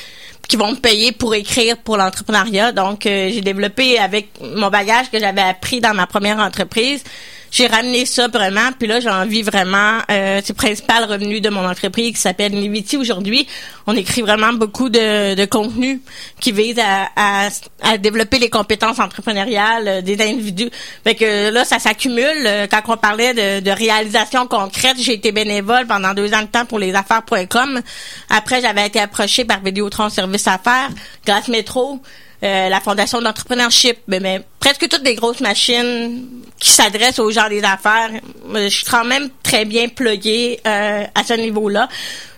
qui 0.48 0.56
vont 0.56 0.72
me 0.72 0.78
payer 0.78 1.12
pour 1.12 1.36
écrire 1.36 1.76
pour 1.78 1.98
l'entrepreneuriat? 1.98 2.72
Donc, 2.72 3.06
euh, 3.06 3.30
j'ai 3.34 3.42
développé 3.42 4.00
avec 4.00 4.30
mon 4.42 4.70
bagage 4.70 5.12
que 5.12 5.20
j'avais 5.20 5.42
appris 5.42 5.82
dans 5.82 5.94
ma 5.94 6.08
première 6.08 6.40
entreprise, 6.40 7.04
j'ai 7.52 7.68
ramené 7.68 8.06
ça 8.06 8.30
vraiment, 8.30 8.72
puis 8.80 8.88
là, 8.88 9.02
j'ai 9.02 9.10
envie 9.10 9.42
vraiment, 9.42 9.98
euh, 10.10 10.40
c'est 10.42 10.50
le 10.50 10.56
principal 10.56 11.04
revenu 11.04 11.42
de 11.42 11.50
mon 11.50 11.68
entreprise 11.70 12.14
qui 12.14 12.22
s'appelle 12.22 12.54
Niviti 12.54 12.96
aujourd'hui. 12.96 13.46
On 13.88 13.96
écrit 13.96 14.22
vraiment 14.22 14.54
beaucoup 14.54 14.88
de, 14.88 15.36
de 15.36 15.46
contenu 15.46 16.02
qui 16.40 16.54
vise 16.54 16.80
à, 16.80 17.10
à, 17.16 17.50
à 17.84 17.98
développer 17.98 18.40
les 18.40 18.50
compétences 18.50 19.00
entrepreneuriales 19.00 19.88
euh, 19.88 20.02
des 20.02 20.22
individus. 20.22 20.70
Fait 21.04 21.16
que 21.16 21.50
là, 21.52 21.66
ça 21.66 21.78
s'accumule. 21.80 22.46
Euh, 22.46 22.68
Quand 22.72 22.82
on 22.88 22.96
parlait 22.98 23.34
de, 23.34 23.60
de 23.60 23.72
réalisation 23.72 24.48
concrète, 24.48 24.96
j'ai 24.98 25.14
été 25.14 25.34
bénévole 25.34 25.86
pendant 25.88 26.14
deux 26.14 26.34
ans 26.34 26.44
de 26.44 26.48
temps 26.48 26.66
pour 26.66 26.80
les 26.80 26.96
affaires.com. 26.96 27.82
Après, 28.30 28.62
j'avais 28.62 28.88
été 28.88 29.00
approchée 29.02 29.44
par 29.44 29.60
Vidéotron 29.60 30.10
Service 30.10 30.48
Affaires, 30.48 30.90
grâce 31.26 31.50
Métro. 31.50 32.00
Euh, 32.44 32.70
la 32.70 32.80
fondation 32.80 33.22
d'entrepreneurship, 33.22 34.00
mais, 34.08 34.20
mais, 34.20 34.42
presque 34.60 34.88
toutes 34.90 35.04
les 35.04 35.14
grosses 35.14 35.42
machines 35.42 36.26
qui 36.60 36.72
s'adressent 36.72 37.20
aux 37.20 37.30
gens 37.30 37.48
des 37.50 37.64
affaires. 37.64 38.10
Euh, 38.56 38.64
Je 38.64 38.76
suis 38.78 38.86
quand 38.86 39.06
même 39.06 39.30
très 39.44 39.64
bien 39.64 39.88
pluguée 39.90 40.60
euh, 40.66 41.04
à 41.14 41.24
ce 41.24 41.34
niveau-là. 41.34 41.88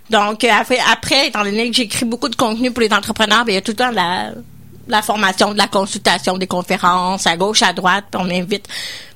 Donc 0.09 0.43
euh, 0.43 0.49
après, 0.59 0.77
après, 0.91 1.27
étant 1.27 1.43
donné 1.45 1.69
que 1.69 1.75
j'écris 1.77 2.03
beaucoup 2.05 2.27
de 2.27 2.35
contenu 2.35 2.69
pour 2.71 2.81
les 2.81 2.91
entrepreneurs, 2.91 3.45
ben, 3.45 3.53
il 3.53 3.55
y 3.55 3.57
a 3.57 3.61
tout 3.61 3.71
le 3.71 3.77
temps 3.77 3.91
de 3.91 3.95
la, 4.89 5.01
formation, 5.01 5.53
de 5.53 5.57
la 5.57 5.67
consultation, 5.67 6.37
des 6.37 6.47
conférences 6.47 7.25
à 7.25 7.37
gauche, 7.37 7.61
à 7.63 7.71
droite, 7.71 8.05
on 8.15 8.25
m'invite. 8.25 8.67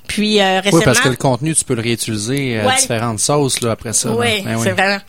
Puis 0.06 0.40
euh, 0.40 0.60
récemment, 0.60 0.78
Oui, 0.78 0.84
parce 0.86 1.00
que 1.00 1.10
le 1.10 1.16
contenu, 1.16 1.54
tu 1.54 1.64
peux 1.64 1.74
le 1.74 1.82
réutiliser 1.82 2.60
à 2.60 2.66
Ouais. 2.66 2.76
différentes 2.76 3.18
sauces 3.20 3.60
là, 3.60 3.72
après 3.72 3.92
ça. 3.92 4.10
oui, 4.12 4.40
Ben 4.42 4.58
c'est 4.62 4.72
vraiment. 4.72 5.00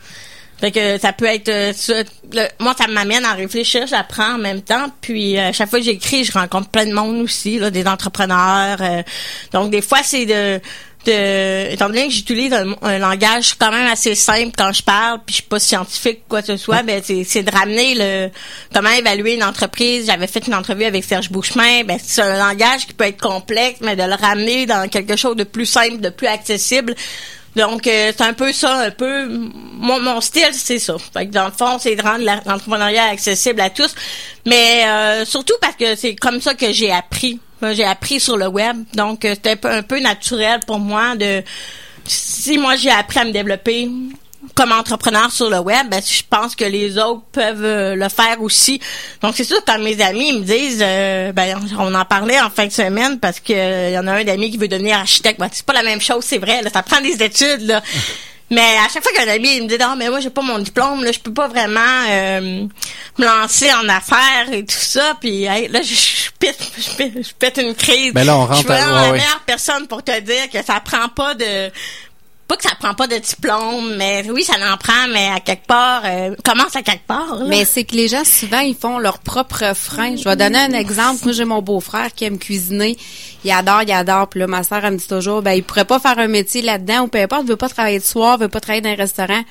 Fait 0.60 0.70
que 0.70 0.98
ça 0.98 1.12
peut 1.12 1.24
être 1.24 1.48
euh, 1.48 1.72
ça- 1.72 2.02
le- 2.32 2.48
moi 2.58 2.74
ça 2.78 2.86
m'amène 2.86 3.24
à 3.24 3.32
réfléchir, 3.32 3.86
j'apprends 3.86 4.34
en 4.34 4.38
même 4.38 4.60
temps. 4.62 4.90
Puis 5.00 5.38
euh, 5.38 5.52
chaque 5.52 5.70
fois 5.70 5.78
que 5.78 5.84
j'écris, 5.86 6.24
je 6.24 6.32
rencontre 6.32 6.68
plein 6.68 6.86
de 6.86 6.92
monde 6.92 7.22
aussi, 7.22 7.58
là, 7.58 7.70
des 7.70 7.86
entrepreneurs. 7.86 8.78
euh, 8.80 9.02
donc 9.52 9.70
des 9.70 9.80
fois 9.82 10.00
c'est 10.02 10.26
de 10.26 10.60
de 11.06 11.72
étant 11.72 11.86
donné 11.86 12.08
que 12.08 12.12
j'utilise 12.12 12.52
un, 12.52 12.74
un 12.82 12.98
langage 12.98 13.54
quand 13.58 13.70
même 13.72 13.86
assez 13.90 14.14
simple 14.14 14.50
quand 14.54 14.70
je 14.70 14.82
parle, 14.82 15.16
puis 15.24 15.32
je 15.32 15.34
suis 15.36 15.42
pas 15.48 15.58
scientifique 15.58 16.20
quoi 16.28 16.42
que 16.42 16.48
ce 16.48 16.58
soit, 16.58 16.82
ben 16.82 17.00
c'est 17.02 17.24
c'est 17.24 17.42
de 17.42 17.50
ramener 17.50 17.94
le 17.96 18.28
comment 18.74 18.90
évaluer 18.90 19.32
une 19.36 19.42
entreprise. 19.44 20.04
J'avais 20.08 20.26
fait 20.26 20.46
une 20.46 20.54
entrevue 20.54 20.84
avec 20.84 21.02
Serge 21.04 21.30
Bouchemin, 21.30 21.84
ben 21.84 21.98
c'est 22.02 22.20
un 22.20 22.36
langage 22.36 22.86
qui 22.86 22.92
peut 22.92 23.04
être 23.04 23.18
complexe, 23.22 23.78
mais 23.80 23.96
de 23.96 24.02
le 24.02 24.12
ramener 24.14 24.66
dans 24.66 24.86
quelque 24.90 25.16
chose 25.16 25.36
de 25.36 25.44
plus 25.44 25.64
simple, 25.64 26.00
de 26.00 26.10
plus 26.10 26.26
accessible. 26.26 26.94
Donc, 27.56 27.86
euh, 27.86 28.12
c'est 28.16 28.24
un 28.24 28.32
peu 28.32 28.52
ça, 28.52 28.76
un 28.76 28.90
peu... 28.90 29.28
Mon, 29.28 30.00
mon 30.00 30.20
style, 30.20 30.52
c'est 30.52 30.78
ça. 30.78 30.96
Fait 31.12 31.26
que 31.26 31.32
dans 31.32 31.46
le 31.46 31.52
fond, 31.52 31.78
c'est 31.78 31.96
de 31.96 32.02
rendre 32.02 32.24
l'entrepreneuriat 32.24 33.04
accessible 33.04 33.60
à 33.60 33.70
tous. 33.70 33.94
Mais 34.46 34.84
euh, 34.86 35.24
surtout 35.24 35.54
parce 35.60 35.76
que 35.76 35.96
c'est 35.96 36.14
comme 36.14 36.40
ça 36.40 36.54
que 36.54 36.72
j'ai 36.72 36.92
appris. 36.92 37.40
J'ai 37.72 37.84
appris 37.84 38.20
sur 38.20 38.36
le 38.36 38.46
web. 38.46 38.84
Donc, 38.94 39.24
euh, 39.24 39.34
c'était 39.34 39.58
un 39.66 39.82
peu 39.82 40.00
naturel 40.00 40.60
pour 40.66 40.78
moi 40.78 41.16
de... 41.16 41.42
Si 42.06 42.56
moi, 42.56 42.76
j'ai 42.76 42.90
appris 42.90 43.18
à 43.18 43.24
me 43.24 43.32
développer 43.32 43.88
comme 44.54 44.72
entrepreneur 44.72 45.30
sur 45.30 45.50
le 45.50 45.58
web, 45.58 45.88
ben, 45.90 46.00
je 46.04 46.22
pense 46.28 46.56
que 46.56 46.64
les 46.64 46.96
autres 46.98 47.22
peuvent 47.32 47.64
euh, 47.64 47.94
le 47.94 48.08
faire 48.08 48.40
aussi. 48.40 48.80
Donc 49.20 49.34
c'est 49.36 49.44
sûr 49.44 49.58
quand 49.66 49.78
mes 49.78 50.00
amis 50.00 50.32
me 50.32 50.40
disent, 50.40 50.82
euh, 50.82 51.32
ben 51.32 51.58
on 51.78 51.94
en 51.94 52.04
parlait 52.06 52.40
en 52.40 52.48
fin 52.50 52.66
de 52.66 52.72
semaine 52.72 53.18
parce 53.20 53.38
que 53.40 53.52
euh, 53.52 53.90
y 53.90 53.98
en 53.98 54.06
a 54.06 54.12
un 54.12 54.24
d'amis 54.24 54.50
qui 54.50 54.56
veut 54.56 54.68
devenir 54.68 54.96
architecte. 54.98 55.38
Ben, 55.38 55.48
c'est 55.52 55.66
pas 55.66 55.74
la 55.74 55.82
même 55.82 56.00
chose, 56.00 56.24
c'est 56.26 56.38
vrai. 56.38 56.62
Là, 56.62 56.70
ça 56.72 56.82
prend 56.82 57.00
des 57.00 57.22
études. 57.22 57.62
Là. 57.66 57.82
Mais 58.52 58.60
à 58.84 58.88
chaque 58.92 59.04
fois 59.04 59.12
qu'un 59.12 59.30
ami 59.30 59.58
il 59.58 59.62
me 59.62 59.68
dit 59.68 59.78
non 59.78 59.94
mais 59.96 60.08
moi 60.10 60.18
j'ai 60.18 60.28
pas 60.30 60.42
mon 60.42 60.58
diplôme 60.58 61.04
là 61.04 61.12
je 61.12 61.20
peux 61.20 61.32
pas 61.32 61.46
vraiment 61.46 61.78
euh, 62.08 62.40
me 63.16 63.24
lancer 63.24 63.72
en 63.72 63.88
affaires 63.88 64.52
et 64.52 64.64
tout 64.64 64.74
ça 64.76 65.16
puis 65.20 65.44
hey, 65.44 65.68
là 65.68 65.82
je, 65.82 65.94
je 65.94 66.30
pète 66.36 66.58
je 66.76 66.90
pète, 66.96 67.12
je 67.28 67.32
pète 67.32 67.58
une 67.58 67.76
crise. 67.76 68.12
Ben 68.12 68.26
là, 68.26 68.36
on 68.36 68.48
je 68.52 68.54
suis 68.58 68.66
rentre 68.66 68.72
à- 68.72 68.76
vraiment 68.76 68.96
ouais, 68.96 69.02
la 69.06 69.12
ouais. 69.12 69.18
meilleure 69.18 69.42
personne 69.46 69.86
pour 69.86 70.02
te 70.02 70.18
dire 70.18 70.50
que 70.52 70.64
ça 70.64 70.80
prend 70.80 71.08
pas 71.08 71.34
de 71.34 71.70
pas 72.50 72.56
que 72.56 72.64
ça 72.64 72.74
prend 72.80 72.94
pas 72.94 73.06
de 73.06 73.14
diplôme, 73.14 73.94
mais 73.96 74.28
oui, 74.28 74.42
ça 74.42 74.54
en 74.54 74.76
prend, 74.76 75.06
mais 75.12 75.28
à 75.28 75.38
quelque 75.38 75.68
part, 75.68 76.02
euh, 76.04 76.34
commence 76.44 76.74
à 76.74 76.82
quelque 76.82 77.06
part. 77.06 77.44
Mais 77.46 77.64
c'est 77.64 77.84
que 77.84 77.94
les 77.94 78.08
gens, 78.08 78.24
souvent, 78.24 78.58
ils 78.58 78.74
font 78.74 78.98
leur 78.98 79.20
propre 79.20 79.72
frein. 79.72 80.16
Je 80.16 80.24
vais 80.24 80.34
donner 80.34 80.58
un 80.58 80.72
exemple. 80.72 81.20
Moi, 81.22 81.32
j'ai 81.32 81.44
mon 81.44 81.62
beau-frère 81.62 82.12
qui 82.12 82.24
aime 82.24 82.40
cuisiner. 82.40 82.98
Il 83.44 83.52
adore, 83.52 83.82
il 83.84 83.92
adore. 83.92 84.26
Puis 84.26 84.40
là, 84.40 84.48
ma 84.48 84.64
sœur, 84.64 84.84
elle 84.84 84.94
me 84.94 84.98
dit 84.98 85.06
toujours, 85.06 85.42
ben, 85.42 85.52
il 85.52 85.62
pourrait 85.62 85.84
pas 85.84 86.00
faire 86.00 86.18
un 86.18 86.26
métier 86.26 86.60
là-dedans 86.60 87.02
ou 87.02 87.06
peu 87.06 87.20
importe, 87.20 87.42
il 87.44 87.50
veut 87.50 87.56
pas 87.56 87.68
travailler 87.68 88.00
de 88.00 88.04
soir, 88.04 88.36
il 88.40 88.42
veut 88.42 88.48
pas 88.48 88.58
travailler 88.58 88.82
dans 88.82 88.90
un 88.90 88.96
restaurant. 88.96 89.42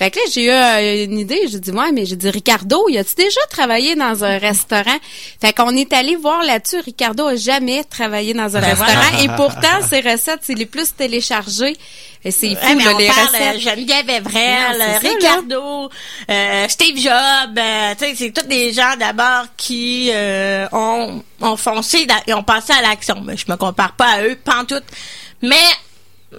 Fait 0.00 0.10
que 0.10 0.18
là, 0.18 0.24
j'ai 0.32 0.44
eu 0.46 0.50
euh, 0.50 1.04
une 1.04 1.18
idée. 1.18 1.42
J'ai 1.46 1.60
dit, 1.60 1.70
ouais, 1.72 1.92
mais 1.92 2.06
j'ai 2.06 2.16
dit, 2.16 2.30
Ricardo, 2.30 2.88
y 2.88 2.96
a-tu 2.96 3.14
déjà 3.16 3.40
travaillé 3.50 3.94
dans 3.96 4.24
un 4.24 4.38
restaurant? 4.38 4.96
Fait 5.42 5.52
qu'on 5.52 5.76
est 5.76 5.92
allé 5.92 6.16
voir 6.16 6.42
là-dessus. 6.42 6.80
Ricardo 6.80 7.26
a 7.26 7.36
jamais 7.36 7.84
travaillé 7.84 8.32
dans 8.32 8.56
un 8.56 8.60
Ben 8.62 8.70
restaurant. 8.74 9.18
Et 9.22 9.28
pourtant, 9.36 9.82
ses 9.86 10.00
recettes, 10.00 10.40
c'est 10.40 10.54
les 10.54 10.64
plus 10.64 10.94
téléchargées. 10.96 11.76
Et 12.24 12.30
c'est 12.30 12.54
fou, 12.54 12.66
Ouais, 12.66 12.74
mais 12.76 12.84
là, 12.84 12.92
on 12.94 12.98
les 12.98 13.06
parle 13.08 13.26
recettes. 13.26 13.56
euh, 13.56 13.58
Geneviève 13.60 14.08
Evrel, 14.10 14.76
ça. 14.78 14.98
Ricardo, 15.08 15.90
euh, 16.30 16.68
Steve 16.68 16.96
Jobs, 16.98 17.58
euh, 17.58 17.94
tu 17.98 18.04
sais, 18.06 18.14
c'est 18.16 18.30
tous 18.32 18.46
des 18.46 18.72
gens 18.72 18.94
d'abord 18.98 19.44
qui 19.58 20.10
euh, 20.14 20.66
ont, 20.72 21.22
ont 21.42 21.56
foncé 21.56 22.06
dans- 22.06 22.22
et 22.26 22.32
ont 22.32 22.42
passé 22.42 22.72
à 22.72 22.80
l'action. 22.82 23.22
Mais 23.24 23.36
je 23.36 23.44
me 23.50 23.56
compare 23.56 23.92
pas 23.92 24.12
à 24.12 24.22
eux, 24.22 24.36
pantoute. 24.42 24.84
Mais 25.42 25.56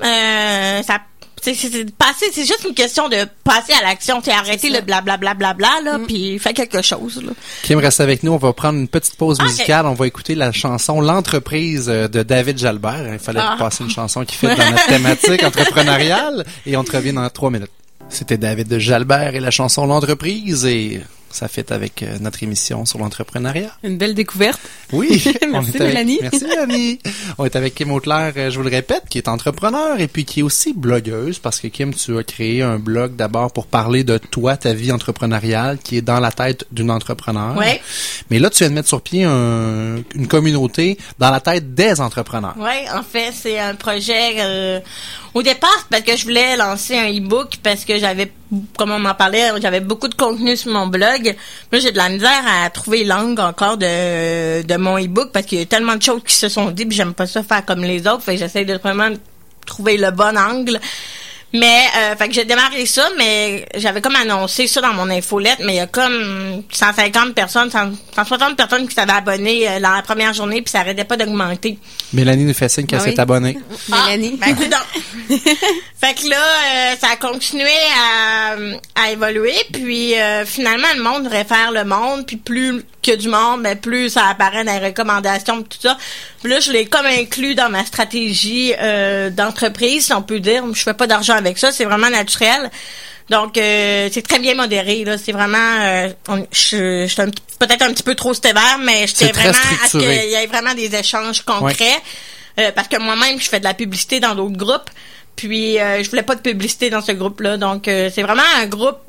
euh, 0.03 0.81
ça 0.83 0.99
c'est 1.41 1.91
passer 1.97 2.25
c'est 2.31 2.45
juste 2.45 2.65
une 2.67 2.73
question 2.75 3.09
de 3.09 3.17
passer 3.43 3.73
à 3.73 3.83
l'action 3.83 4.21
c'est 4.23 4.31
arrêter 4.31 4.69
le 4.69 4.81
blablabla 4.81 5.33
bla, 5.33 5.53
bla, 5.53 5.79
bla, 5.81 5.91
là 5.91 5.97
Mm. 5.97 6.05
puis 6.07 6.39
faire 6.39 6.53
quelque 6.53 6.81
chose 6.81 7.21
là. 7.23 7.31
Kim 7.63 7.79
reste 7.79 7.99
avec 8.01 8.23
nous. 8.23 8.31
On 8.33 8.37
va 8.37 8.53
prendre 8.53 8.77
une 8.79 8.87
petite 8.87 9.15
pause 9.15 9.37
Ok. 9.39 9.45
musicale. 9.47 9.85
On 9.87 9.93
va 9.93 10.07
écouter 10.07 10.35
la 10.35 10.51
chanson 10.51 11.01
L'entreprise 11.01 11.89
euh, 11.89 12.07
de 12.07 12.23
David 12.23 12.57
Jalbert. 12.57 13.05
Il 13.13 13.19
fallait 13.19 13.39
Ah. 13.41 13.55
passer 13.59 13.83
une 13.83 13.89
chanson 13.89 14.23
qui 14.25 14.35
fait 14.35 14.55
dans 14.55 14.69
notre 14.71 14.85
thématique 14.87 15.43
entrepreneuriale. 15.43 16.45
Et 16.65 16.77
on 16.77 16.83
te 16.83 16.95
revient 16.95 17.13
dans 17.13 17.29
trois 17.29 17.49
minutes. 17.49 17.71
C'était 18.09 18.37
David 18.37 18.67
de 18.67 18.77
Jalbert 18.79 19.35
et 19.35 19.39
la 19.39 19.51
chanson 19.51 19.85
L'entreprise. 19.85 20.65
Et 20.65 21.01
ça 21.35 21.47
fait 21.47 21.71
avec 21.71 22.03
euh, 22.03 22.17
notre 22.19 22.43
émission 22.43 22.85
sur 22.85 22.99
l'entrepreneuriat. 22.99 23.71
Une 23.83 23.97
belle 23.97 24.13
découverte. 24.15 24.59
Oui. 24.91 25.23
Merci, 25.51 25.69
avec- 25.77 25.81
Mélanie. 25.81 26.19
Merci, 26.21 26.43
Mélanie. 26.45 26.99
On 27.37 27.45
est 27.45 27.55
avec 27.55 27.75
Kim 27.75 27.91
Auclair, 27.91 28.33
euh, 28.37 28.49
je 28.49 28.57
vous 28.57 28.63
le 28.63 28.69
répète, 28.69 29.03
qui 29.09 29.17
est 29.17 29.27
entrepreneur 29.27 29.99
et 29.99 30.07
puis 30.07 30.25
qui 30.25 30.41
est 30.41 30.43
aussi 30.43 30.73
blogueuse 30.73 31.39
parce 31.39 31.59
que 31.59 31.67
Kim, 31.67 31.93
tu 31.93 32.17
as 32.17 32.23
créé 32.23 32.61
un 32.61 32.77
blog 32.79 33.15
d'abord 33.15 33.51
pour 33.53 33.67
parler 33.67 34.03
de 34.03 34.17
toi, 34.17 34.57
ta 34.57 34.73
vie 34.73 34.91
entrepreneuriale 34.91 35.77
qui 35.83 35.97
est 35.97 36.01
dans 36.01 36.19
la 36.19 36.31
tête 36.31 36.65
d'une 36.71 36.91
entrepreneur. 36.91 37.55
Ouais. 37.57 37.81
Mais 38.29 38.39
là, 38.39 38.49
tu 38.49 38.59
viens 38.59 38.69
de 38.69 38.75
mettre 38.75 38.87
sur 38.89 39.01
pied 39.01 39.23
un- 39.23 39.97
une 40.15 40.27
communauté 40.27 40.97
dans 41.19 41.31
la 41.31 41.39
tête 41.39 41.73
des 41.73 41.99
entrepreneurs. 42.01 42.55
Oui, 42.57 42.89
en 42.93 43.03
fait, 43.03 43.31
c'est 43.33 43.59
un 43.59 43.75
projet. 43.75 44.35
euh, 44.39 44.79
au 45.33 45.41
départ, 45.43 45.87
parce 45.89 46.03
que 46.03 46.15
je 46.15 46.23
voulais 46.23 46.57
lancer 46.57 46.97
un 46.97 47.07
e-book 47.09 47.57
parce 47.63 47.85
que 47.85 47.97
j'avais, 47.97 48.31
comme 48.77 48.91
on 48.91 48.99
m'en 48.99 49.15
parlait, 49.15 49.49
j'avais 49.61 49.79
beaucoup 49.79 50.07
de 50.07 50.15
contenu 50.15 50.57
sur 50.57 50.71
mon 50.71 50.87
blog. 50.87 51.35
Là, 51.71 51.79
j'ai 51.79 51.91
de 51.91 51.97
la 51.97 52.09
misère 52.09 52.43
à 52.45 52.69
trouver 52.69 53.03
l'angle 53.03 53.41
encore 53.41 53.77
de, 53.77 54.61
de 54.61 54.75
mon 54.77 54.97
e-book 54.97 55.31
parce 55.31 55.45
qu'il 55.45 55.59
y 55.59 55.61
a 55.61 55.65
tellement 55.65 55.95
de 55.95 56.01
choses 56.01 56.21
qui 56.25 56.35
se 56.35 56.49
sont 56.49 56.71
dites, 56.71 56.89
puis 56.89 56.97
j'aime 56.97 57.13
pas 57.13 57.27
ça 57.27 57.43
faire 57.43 57.65
comme 57.65 57.81
les 57.81 58.07
autres. 58.07 58.23
Fait 58.23 58.33
que 58.33 58.39
j'essaie 58.39 58.65
de 58.65 58.73
vraiment 58.73 59.09
trouver 59.65 59.97
le 59.97 60.11
bon 60.11 60.37
angle. 60.37 60.79
Mais, 61.53 61.83
euh, 61.97 62.15
fait 62.15 62.29
que 62.29 62.33
j'ai 62.33 62.45
démarré 62.45 62.85
ça, 62.85 63.07
mais 63.17 63.65
j'avais 63.75 63.99
comme 64.01 64.15
annoncé 64.15 64.67
ça 64.67 64.79
dans 64.79 64.93
mon 64.93 65.09
infolette, 65.09 65.59
mais 65.59 65.73
il 65.73 65.77
y 65.77 65.79
a 65.79 65.87
comme 65.87 66.63
150 66.71 67.33
personnes, 67.33 67.69
100 67.69 67.91
160 68.15 68.55
personnes 68.55 68.87
qui 68.87 68.95
s'avaient 68.95 69.11
abonné 69.11 69.67
euh, 69.67 69.79
dans 69.79 69.91
la 69.91 70.01
première 70.01 70.33
journée, 70.33 70.61
puis 70.61 70.71
ça 70.71 70.79
arrêtait 70.79 71.03
pas 71.03 71.17
d'augmenter. 71.17 71.77
Mélanie 72.13 72.45
nous 72.45 72.53
fait 72.53 72.69
signe 72.69 72.85
qu'elle 72.85 72.99
Ah 73.01 73.05
s'est 73.05 73.19
abonnée. 73.19 73.57
Mélanie. 73.89 74.39
Ah, 74.41 74.47
ben, 74.53 75.37
fait 75.99 76.13
que 76.13 76.29
là, 76.29 76.37
euh, 76.37 76.95
ça 76.99 77.07
a 77.13 77.15
continué 77.17 77.69
à, 77.97 78.55
à 79.03 79.11
évoluer, 79.11 79.55
puis 79.73 80.15
euh, 80.15 80.45
finalement, 80.45 80.87
le 80.95 81.03
monde 81.03 81.27
réfère 81.27 81.71
le 81.71 81.83
monde, 81.83 82.25
puis 82.25 82.37
plus 82.37 82.81
que 83.01 83.15
du 83.15 83.27
monde, 83.29 83.63
ben, 83.63 83.77
plus 83.77 84.09
ça 84.11 84.27
apparaît 84.27 84.63
dans 84.63 84.73
les 84.79 84.87
recommandations, 84.87 85.63
tout 85.63 85.77
ça. 85.81 85.97
Puis 86.41 86.51
là, 86.51 86.59
je 86.59 86.71
l'ai 86.71 86.85
comme 86.85 87.05
inclus 87.05 87.55
dans 87.55 87.69
ma 87.69 87.83
stratégie 87.85 88.73
euh, 88.79 89.29
d'entreprise, 89.29 90.05
si 90.05 90.13
on 90.13 90.21
peut 90.21 90.39
dire. 90.39 90.63
Je 90.73 90.81
fais 90.83 90.93
pas 90.93 91.07
d'argent 91.07 91.35
avec 91.35 91.57
ça, 91.57 91.71
c'est 91.71 91.85
vraiment 91.85 92.09
naturel. 92.09 92.69
Donc, 93.29 93.57
euh, 93.57 94.09
c'est 94.11 94.21
très 94.27 94.39
bien 94.39 94.55
modéré. 94.55 95.03
là. 95.05 95.17
C'est 95.17 95.31
vraiment... 95.31 95.57
euh, 95.81 96.09
on- 96.27 96.45
je 96.51 97.05
je 97.07 97.07
suis 97.07 97.31
peut-être 97.59 97.81
un 97.83 97.93
petit 97.93 98.03
peu 98.03 98.15
trop 98.15 98.33
sévère, 98.33 98.77
mais 98.83 99.07
C'est 99.07 99.29
très 99.31 99.51
vraiment 99.51 99.83
à 99.83 99.87
ce 99.87 99.97
qu'il 99.97 100.29
y 100.29 100.33
ait 100.33 100.47
vraiment 100.47 100.73
des 100.73 100.93
échanges 100.95 101.41
concrets. 101.43 102.01
Euh, 102.59 102.71
parce 102.75 102.89
que 102.89 102.97
moi-même, 102.97 103.39
je 103.39 103.47
fais 103.47 103.59
de 103.59 103.63
la 103.63 103.73
publicité 103.73 104.19
dans 104.19 104.35
d'autres 104.35 104.57
groupes. 104.57 104.89
Puis, 105.37 105.79
euh, 105.79 106.03
je 106.03 106.09
voulais 106.09 106.23
pas 106.23 106.35
de 106.35 106.41
publicité 106.41 106.89
dans 106.89 107.01
ce 107.01 107.13
groupe-là. 107.13 107.55
Donc, 107.57 107.87
euh, 107.87 108.09
c'est 108.13 108.21
vraiment 108.21 108.43
un 108.57 108.65
groupe 108.65 108.99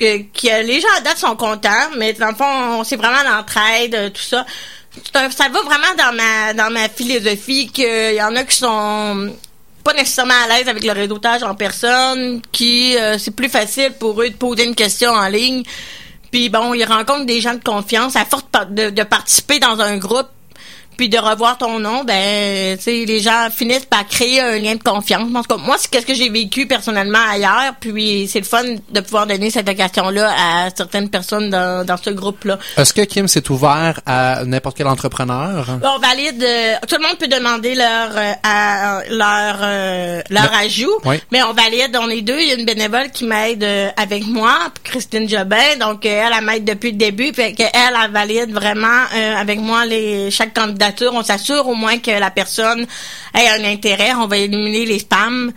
que, 0.00 0.62
les 0.62 0.80
gens 0.80 0.88
à 0.96 1.00
date 1.00 1.18
sont 1.18 1.36
contents, 1.36 1.90
mais 1.96 2.12
dans 2.14 2.28
le 2.28 2.34
fond, 2.34 2.84
c'est 2.84 2.96
vraiment 2.96 3.22
l'entraide, 3.22 3.94
euh, 3.94 4.10
tout 4.10 4.22
ça. 4.22 4.44
Ça 5.12 5.48
va 5.48 5.62
vraiment 5.62 5.94
dans 5.96 6.12
ma 6.16 6.52
dans 6.52 6.72
ma 6.72 6.88
philosophie 6.88 7.68
qu'il 7.68 8.14
y 8.14 8.22
en 8.22 8.34
a 8.34 8.42
qui 8.42 8.56
sont 8.56 9.32
pas 9.84 9.92
nécessairement 9.94 10.34
à 10.44 10.48
l'aise 10.48 10.68
avec 10.68 10.84
le 10.84 10.92
réseautage 10.92 11.42
en 11.44 11.54
personne, 11.54 12.42
qui 12.50 12.96
euh, 12.96 13.16
c'est 13.16 13.30
plus 13.30 13.48
facile 13.48 13.92
pour 13.98 14.20
eux 14.20 14.30
de 14.30 14.34
poser 14.34 14.64
une 14.64 14.74
question 14.74 15.10
en 15.10 15.28
ligne. 15.28 15.62
Puis 16.32 16.48
bon, 16.48 16.74
ils 16.74 16.84
rencontrent 16.84 17.26
des 17.26 17.40
gens 17.40 17.54
de 17.54 17.62
confiance 17.62 18.16
à 18.16 18.24
force 18.24 18.44
de 18.70 19.02
participer 19.04 19.58
dans 19.58 19.80
un 19.80 19.96
groupe. 19.96 20.28
Puis 21.00 21.08
de 21.08 21.16
revoir 21.16 21.56
ton 21.56 21.78
nom, 21.78 22.04
ben, 22.04 22.76
tu 22.76 22.82
sais, 22.84 23.04
les 23.06 23.20
gens 23.20 23.48
finissent 23.50 23.86
par 23.86 24.06
créer 24.06 24.38
un 24.42 24.58
lien 24.58 24.74
de 24.74 24.82
confiance. 24.82 25.22
En 25.34 25.42
tout 25.42 25.56
cas, 25.56 25.62
moi, 25.64 25.76
c'est 25.78 25.98
ce 25.98 26.04
que 26.04 26.12
j'ai 26.12 26.28
vécu 26.28 26.66
personnellement 26.66 27.24
ailleurs, 27.30 27.72
puis 27.80 28.28
c'est 28.30 28.40
le 28.40 28.44
fun 28.44 28.62
de 28.90 29.00
pouvoir 29.00 29.26
donner 29.26 29.48
cette 29.48 29.66
occasion-là 29.66 30.30
à 30.38 30.68
certaines 30.76 31.08
personnes 31.08 31.48
dans, 31.48 31.86
dans 31.86 31.96
ce 31.96 32.10
groupe-là. 32.10 32.58
Est-ce 32.76 32.92
que 32.92 33.00
Kim 33.00 33.28
s'est 33.28 33.50
ouvert 33.50 33.98
à 34.04 34.44
n'importe 34.44 34.76
quel 34.76 34.88
entrepreneur? 34.88 35.64
On 35.82 35.98
valide, 36.00 36.42
euh, 36.42 36.74
tout 36.86 36.96
le 37.00 37.02
monde 37.08 37.16
peut 37.16 37.28
demander 37.28 37.74
leur 37.74 38.10
euh, 38.14 38.32
à- 38.42 39.00
leur 39.08 39.56
euh, 39.62 40.20
leur 40.28 40.50
Le- 40.52 40.66
ajout, 40.66 40.98
Oui. 41.06 41.16
mais 41.32 41.42
on 41.44 41.54
valide, 41.54 41.96
on 41.98 42.10
est 42.10 42.20
deux, 42.20 42.38
il 42.38 42.48
y 42.48 42.52
a 42.52 42.56
une 42.56 42.66
bénévole 42.66 43.10
qui 43.10 43.24
m'aide 43.24 43.64
avec 43.96 44.26
moi, 44.26 44.54
Christine 44.84 45.26
Jobin, 45.26 45.76
donc 45.80 46.04
elle, 46.04 46.30
elle 46.36 46.44
m'aide 46.44 46.64
depuis 46.66 46.90
le 46.90 46.98
début, 46.98 47.32
puis 47.32 47.54
qu'elle, 47.54 47.70
elle 47.72 48.10
valide 48.10 48.52
vraiment 48.52 49.00
avec 49.38 49.58
moi 49.60 49.86
les 49.86 50.30
chaque 50.30 50.52
on 51.12 51.22
s'assure 51.22 51.66
au 51.68 51.74
moins 51.74 51.98
que 51.98 52.10
la 52.10 52.30
personne 52.30 52.86
ait 53.34 53.48
un 53.48 53.64
intérêt, 53.64 54.12
on 54.14 54.26
va 54.26 54.38
éliminer 54.38 54.86
les 54.86 54.98
spams. 54.98 55.52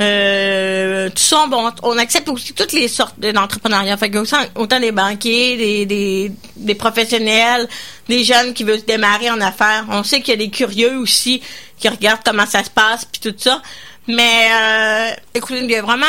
Euh, 0.00 1.08
tout 1.10 1.22
ça, 1.22 1.46
bon, 1.48 1.70
on 1.84 1.96
accepte 1.98 2.28
aussi 2.28 2.52
toutes 2.52 2.72
les 2.72 2.88
sortes 2.88 3.18
de- 3.20 3.30
d'entrepreneuriat. 3.30 3.96
Fait 3.96 4.10
que 4.10 4.18
autant, 4.18 4.42
autant 4.56 4.80
des 4.80 4.90
banquiers, 4.90 5.56
des, 5.56 5.86
des, 5.86 6.32
des 6.56 6.74
professionnels, 6.74 7.68
des 8.08 8.24
jeunes 8.24 8.54
qui 8.54 8.64
veulent 8.64 8.80
se 8.80 8.84
démarrer 8.84 9.30
en 9.30 9.40
affaires. 9.40 9.84
On 9.90 10.02
sait 10.02 10.20
qu'il 10.20 10.30
y 10.30 10.34
a 10.34 10.44
des 10.44 10.50
curieux 10.50 10.96
aussi 10.98 11.40
qui 11.78 11.88
regardent 11.88 12.22
comment 12.24 12.46
ça 12.46 12.64
se 12.64 12.70
passe 12.70 13.04
puis 13.04 13.20
tout 13.20 13.36
ça. 13.38 13.62
Mais 14.08 14.48
euh, 14.52 15.10
écoutez, 15.34 15.60
il 15.62 15.70
y 15.70 15.76
a 15.76 15.82
vraiment 15.82 16.06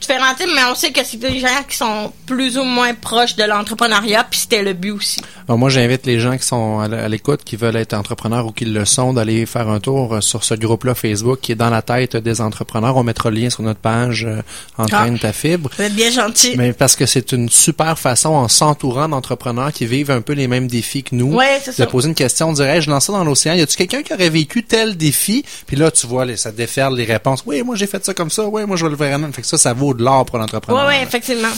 différents 0.00 0.34
types, 0.34 0.48
mais 0.54 0.62
on 0.70 0.74
sait 0.74 0.90
que 0.92 1.04
c'est 1.04 1.16
des 1.18 1.38
gens 1.40 1.48
qui 1.68 1.76
sont 1.76 2.12
plus 2.26 2.56
ou 2.58 2.64
moins 2.64 2.94
proches 2.94 3.36
de 3.36 3.44
l'entrepreneuriat, 3.44 4.24
puis 4.30 4.40
c'était 4.40 4.62
le 4.62 4.72
but 4.72 4.90
aussi. 4.92 5.20
Bon, 5.46 5.56
moi, 5.56 5.70
j'invite 5.70 6.06
les 6.06 6.18
gens 6.20 6.36
qui 6.36 6.46
sont 6.46 6.80
à 6.80 7.08
l'écoute, 7.08 7.42
qui 7.44 7.56
veulent 7.56 7.76
être 7.76 7.94
entrepreneurs 7.94 8.46
ou 8.46 8.52
qui 8.52 8.64
le 8.64 8.84
sont, 8.84 9.12
d'aller 9.12 9.46
faire 9.46 9.68
un 9.68 9.80
tour 9.80 10.14
euh, 10.14 10.20
sur 10.20 10.44
ce 10.44 10.54
groupe-là 10.54 10.94
Facebook 10.94 11.40
qui 11.40 11.52
est 11.52 11.56
dans 11.56 11.70
la 11.70 11.82
tête 11.82 12.16
des 12.16 12.40
entrepreneurs. 12.40 12.96
On 12.96 13.02
mettra 13.02 13.30
le 13.30 13.38
lien 13.40 13.50
sur 13.50 13.62
notre 13.62 13.80
page 13.80 14.24
euh, 14.26 14.42
Entraîne 14.76 15.18
ta 15.18 15.32
fibre. 15.32 15.70
Vous 15.76 15.82
êtes 15.84 15.94
bien 15.94 16.10
gentil. 16.10 16.54
Mais 16.56 16.72
parce 16.72 16.96
que 16.96 17.06
c'est 17.06 17.32
une 17.32 17.48
super 17.48 17.98
façon, 17.98 18.30
en 18.30 18.48
s'entourant 18.48 19.08
d'entrepreneurs 19.08 19.72
qui 19.72 19.86
vivent 19.86 20.10
un 20.10 20.20
peu 20.20 20.34
les 20.34 20.48
mêmes 20.48 20.68
défis 20.68 21.02
que 21.02 21.14
nous, 21.14 21.34
Ouais, 21.34 21.60
c'est 21.62 21.70
de 21.72 21.76
ça. 21.76 21.86
poser 21.86 22.08
une 22.08 22.14
question, 22.14 22.50
de 22.52 22.56
dire, 22.56 22.66
Hey, 22.66 22.82
je 22.82 22.90
lance 22.90 23.06
ça 23.06 23.12
dans 23.12 23.24
l'océan. 23.24 23.54
Y 23.54 23.62
a-tu 23.62 23.76
quelqu'un 23.76 24.02
qui 24.02 24.12
aurait 24.12 24.30
vécu 24.30 24.62
tel 24.64 24.96
défi? 24.96 25.44
Puis 25.66 25.76
là, 25.76 25.90
tu 25.90 26.06
vois, 26.06 26.24
les- 26.24 26.36
ça 26.36 26.52
déferle 26.52 26.96
les 26.96 27.04
réponses. 27.04 27.42
Oui, 27.46 27.62
moi, 27.62 27.74
j'ai 27.76 27.86
fait 27.86 28.04
ça 28.04 28.12
comme 28.14 28.30
ça. 28.30 28.44
Oui, 28.46 28.64
moi, 28.66 28.76
je 28.76 28.84
vais 28.84 28.90
le 28.90 28.96
faire. 28.96 29.18
Fait 29.32 29.42
que 29.42 29.46
ça, 29.48 29.56
ça 29.58 29.72
vaut 29.72 29.87
de 29.94 30.02
l'or 30.02 30.24
pour 30.24 30.38
l'entrepreneur. 30.38 30.82
Ouais, 30.86 30.88
ouais, 30.98 31.02
effectivement. 31.02 31.48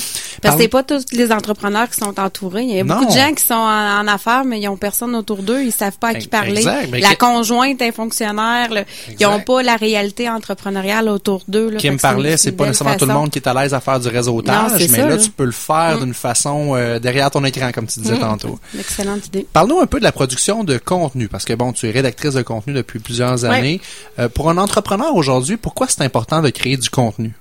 Parce 0.43 0.57
que 0.57 0.63
c'est 0.63 0.69
pas 0.69 0.83
tous 0.83 1.05
les 1.13 1.31
entrepreneurs 1.33 1.89
qui 1.91 1.99
sont 2.01 2.19
entourés. 2.19 2.63
Il 2.63 2.75
y 2.77 2.81
a 2.81 2.85
beaucoup 2.85 3.05
de 3.05 3.11
gens 3.11 3.33
qui 3.35 3.45
sont 3.45 3.53
en, 3.55 4.01
en 4.01 4.07
affaires, 4.09 4.45
mais 4.45 4.59
ils 4.61 4.69
ont 4.69 4.77
personne 4.77 5.15
autour 5.15 5.43
d'eux. 5.43 5.63
Ils 5.63 5.73
savent 5.73 5.99
pas 5.99 6.09
à 6.09 6.15
qui 6.15 6.29
parler. 6.29 6.59
exact. 6.59 6.91
La 6.99 7.11
que- 7.15 7.17
conjointe 7.19 7.83
est 7.83 7.93
fonctionnaire. 7.93 8.71
là. 8.73 8.85
Ils 9.19 9.27
ont 9.27 9.33
Exact. 9.33 9.47
pas 9.47 9.63
la 9.63 9.77
réalité 9.77 10.29
entrepreneuriale 10.31 11.09
autour 11.09 11.43
d'eux. 11.47 11.73
qui 11.79 11.91
me 11.91 11.99
parlait, 11.99 12.37
c'est 12.37 12.53
pas 12.53 12.67
nécessairement 12.67 12.97
tout 12.97 13.07
le 13.07 13.13
monde 13.15 13.31
qui 13.31 13.39
est 13.39 13.47
à 13.49 13.55
l'aise 13.55 13.75
à 13.75 13.81
faire 13.81 14.01
du 14.01 14.09
réseautage, 14.09 14.73
Non, 14.73 14.77
mais 14.79 14.89
ça, 14.89 14.97
là, 14.97 15.09
là. 15.11 15.19
tu 15.19 15.31
peux 15.31 15.45
le 15.45 15.53
faire 15.53 15.99
d'une 15.99 16.15
façon 16.15 16.75
euh, 16.75 16.99
derrière 16.99 17.31
ton 17.31 17.45
écran, 17.45 17.71
comme 17.73 17.87
tu 17.87 18.01
disais 18.01 18.19
tantôt. 18.19 18.59
Excellente 18.79 19.27
idée. 19.27 19.47
Parle-nous 19.53 19.81
un 19.81 19.87
peu 19.87 19.99
de 19.99 20.05
la 20.05 20.13
production 20.13 20.65
de 20.65 20.79
contenu, 20.79 21.29
parce 21.29 21.45
que 21.45 21.53
bon, 21.53 21.73
tu 21.73 21.87
es 21.87 21.91
rédactrice 21.91 22.33
de 22.35 22.43
contenu 22.43 22.73
depuis 22.73 22.99
plusieurs 22.99 23.45
années. 23.45 23.81
Euh, 24.19 24.29
pour 24.29 24.49
un 24.51 24.57
entrepreneur 24.59 25.15
aujourd'hui, 25.15 25.57
pourquoi 25.57 25.87
c'est 25.89 26.03
important 26.03 26.41
de 26.43 26.51
créer 26.51 26.77
du 26.77 26.89
contenu? 26.91 27.35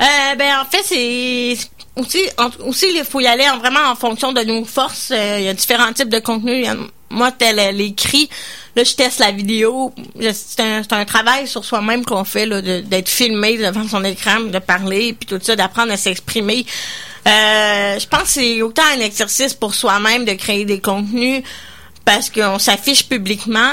Euh, 0.00 0.34
ben 0.36 0.54
en 0.60 0.64
fait 0.64 0.82
c'est 0.84 1.56
aussi 1.96 2.20
aussi 2.64 2.86
il 2.94 3.04
faut 3.04 3.20
y 3.20 3.26
aller 3.26 3.46
en- 3.48 3.58
vraiment 3.58 3.90
en 3.90 3.96
fonction 3.96 4.32
de 4.32 4.42
nos 4.42 4.64
forces. 4.64 5.10
Euh, 5.10 5.36
Il 5.40 5.44
y 5.44 5.48
a 5.48 5.54
différents 5.54 5.92
types 5.92 6.08
de 6.08 6.18
contenus. 6.20 6.66
Moi 7.10 7.32
tel 7.32 7.58
euh, 7.58 7.70
l'écrit, 7.72 8.30
là 8.76 8.84
je 8.84 8.94
teste 8.94 9.18
la 9.18 9.30
vidéo. 9.32 9.92
C'est 10.32 10.60
un, 10.60 10.82
un 10.90 11.04
travail 11.04 11.46
sur 11.48 11.64
soi-même 11.64 12.04
qu'on 12.04 12.24
fait 12.24 12.46
là, 12.46 12.62
d'être 12.62 13.08
filmé 13.08 13.58
devant 13.58 13.86
son 13.88 14.04
écran, 14.04 14.40
de 14.40 14.58
parler 14.58 15.12
puis 15.12 15.26
tout 15.26 15.40
ça, 15.42 15.54
d'apprendre 15.56 15.92
à 15.92 15.96
s'exprimer. 15.96 16.64
Euh, 17.26 17.98
je 17.98 18.06
pense 18.06 18.22
que 18.22 18.28
c'est 18.28 18.62
autant 18.62 18.84
un 18.96 19.00
exercice 19.00 19.52
pour 19.52 19.74
soi-même 19.74 20.24
de 20.24 20.32
créer 20.32 20.64
des 20.64 20.80
contenus 20.80 21.42
parce 22.06 22.30
qu'on 22.30 22.58
s'affiche 22.58 23.06
publiquement 23.06 23.72